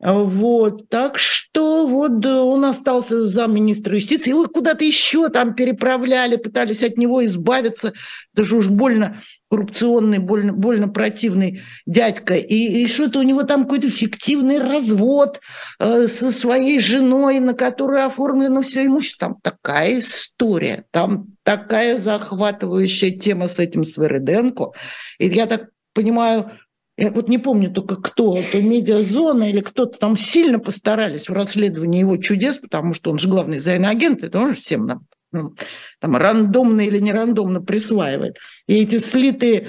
[0.00, 6.98] вот, так что вот он остался замминистра юстиции, его куда-то еще там переправляли, пытались от
[6.98, 7.92] него избавиться,
[8.32, 9.20] даже уж больно
[9.50, 12.34] коррупционный, больно, больно противный дядька.
[12.34, 15.40] И, и что-то у него там какой-то фиктивный развод
[15.80, 19.28] э, со своей женой, на которую оформлено все имущество.
[19.28, 24.72] Там такая история, там такая захватывающая тема с этим Свериденко.
[25.18, 26.52] И я так понимаю,
[26.98, 32.00] я вот не помню только кто, то медиазона или кто-то там сильно постарались в расследовании
[32.00, 35.54] его чудес, потому что он же главный зайноагент, это он же всем нам ну,
[36.00, 38.38] там рандомно или не рандомно присваивает.
[38.66, 39.68] И эти слитые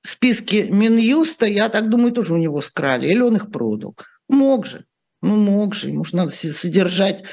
[0.00, 3.94] списки Минюста, я так думаю, тоже у него скрали, или он их продал.
[4.26, 4.86] Мог же,
[5.20, 7.24] ну мог же, ему же надо содержать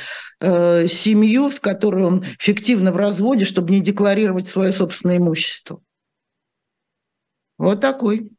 [0.42, 5.82] э, семью, с которой он фиктивно в разводе, чтобы не декларировать свое собственное имущество.
[7.58, 8.32] Вот такой.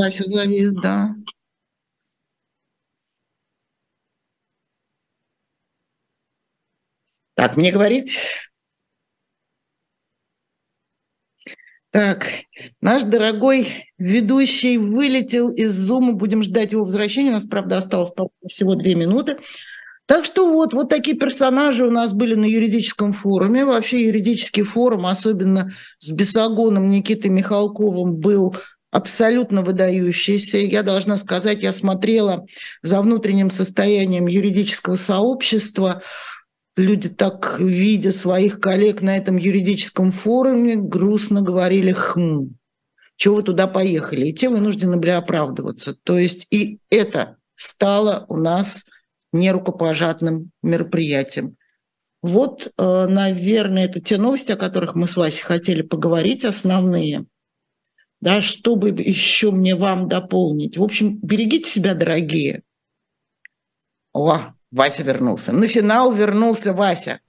[0.00, 1.14] Вася завис, да.
[7.34, 8.16] Так, мне говорить?
[11.90, 12.28] Так,
[12.80, 17.30] наш дорогой ведущий вылетел из зума, будем ждать его возвращения.
[17.30, 18.12] У нас, правда, осталось
[18.48, 19.36] всего две минуты.
[20.06, 23.66] Так что вот, вот такие персонажи у нас были на юридическом форуме.
[23.66, 28.56] Вообще юридический форум, особенно с Бесогоном Никитой Михалковым, был
[28.90, 30.58] абсолютно выдающийся.
[30.58, 32.46] Я должна сказать, я смотрела
[32.82, 36.02] за внутренним состоянием юридического сообщества.
[36.76, 42.54] Люди так, видя своих коллег на этом юридическом форуме, грустно говорили «хм,
[43.16, 45.94] чего вы туда поехали?» И те вынуждены были оправдываться.
[46.04, 48.84] То есть и это стало у нас
[49.32, 51.56] нерукопожатным мероприятием.
[52.22, 57.26] Вот, э, наверное, это те новости, о которых мы с Васей хотели поговорить, основные–
[58.20, 60.76] да, чтобы еще мне вам дополнить.
[60.76, 62.62] В общем, берегите себя, дорогие.
[64.12, 65.52] О, Вася вернулся.
[65.52, 67.20] На финал вернулся Вася.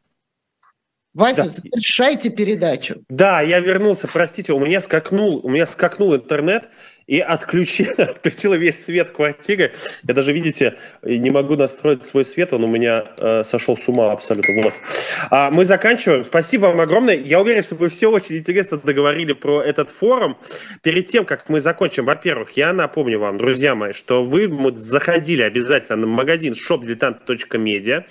[1.14, 1.50] Вася, да.
[1.50, 3.04] завершайте передачу.
[3.10, 6.70] Да, я вернулся, простите, у меня скакнул, у меня скакнул интернет,
[7.12, 9.74] и отключила, отключила весь свет квартиры.
[10.08, 14.14] Я даже, видите, не могу настроить свой свет, он у меня э, сошел с ума
[14.14, 14.64] абсолютно.
[14.64, 14.74] Вот.
[15.30, 16.24] А, мы заканчиваем.
[16.24, 17.18] Спасибо вам огромное.
[17.18, 20.38] Я уверен, что вы все очень интересно договорили про этот форум.
[20.84, 25.98] Перед тем, как мы закончим, во-первых, я напомню вам, друзья мои, что вы заходили обязательно
[25.98, 28.06] на магазин shopdiletant.media,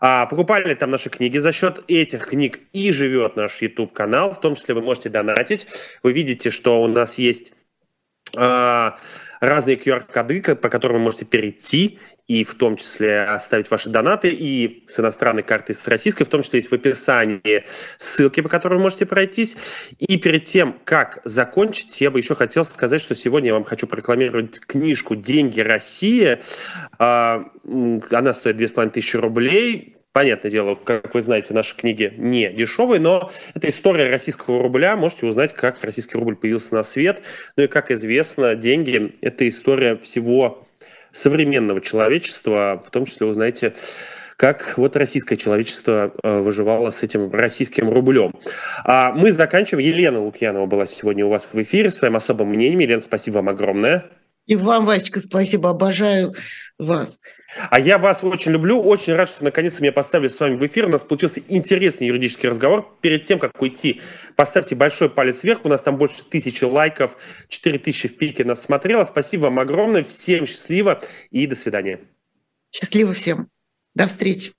[0.00, 1.38] а, покупали там наши книги.
[1.38, 4.34] За счет этих книг и живет наш YouTube-канал.
[4.34, 5.66] В том числе вы можете донатить.
[6.02, 7.54] Вы видите, что у нас есть
[8.34, 14.84] разные QR-коды, по которым вы можете перейти и в том числе оставить ваши донаты, и
[14.88, 17.64] с иностранной карты, с российской, в том числе есть в описании
[17.98, 19.56] ссылки, по которым вы можете пройтись.
[19.98, 23.86] И перед тем, как закончить, я бы еще хотел сказать, что сегодня я вам хочу
[23.86, 26.40] прорекламировать книжку «Деньги России».
[26.98, 27.44] А,
[28.10, 29.93] она стоит 2500 рублей.
[30.14, 34.94] Понятное дело, как вы знаете, наши книги не дешевые, но это история российского рубля.
[34.94, 37.22] Можете узнать, как российский рубль появился на свет.
[37.56, 40.68] Ну и, как известно, деньги– это история всего
[41.10, 43.74] современного человечества, в том числе, вы знаете,
[44.36, 48.34] как вот российское человечество э, выживало с этим российским рублем.
[48.84, 49.84] А мы заканчиваем.
[49.84, 52.78] Елена Лукьянова была сегодня у вас в эфире своим особым мнением.
[52.78, 54.04] Елена, спасибо вам огромное.
[54.46, 56.34] И вам, Васечка, спасибо, обожаю
[56.78, 57.18] вас.
[57.70, 60.86] А я вас очень люблю, очень рад, что наконец-то меня поставили с вами в эфир.
[60.86, 62.98] У нас получился интересный юридический разговор.
[63.00, 64.02] Перед тем, как уйти,
[64.36, 65.64] поставьте большой палец вверх.
[65.64, 67.16] У нас там больше тысячи лайков,
[67.48, 69.04] 4 тысячи в пике нас смотрело.
[69.04, 70.04] Спасибо вам огромное.
[70.04, 72.00] Всем счастливо и до свидания.
[72.70, 73.48] Счастливо всем.
[73.94, 74.52] До встречи.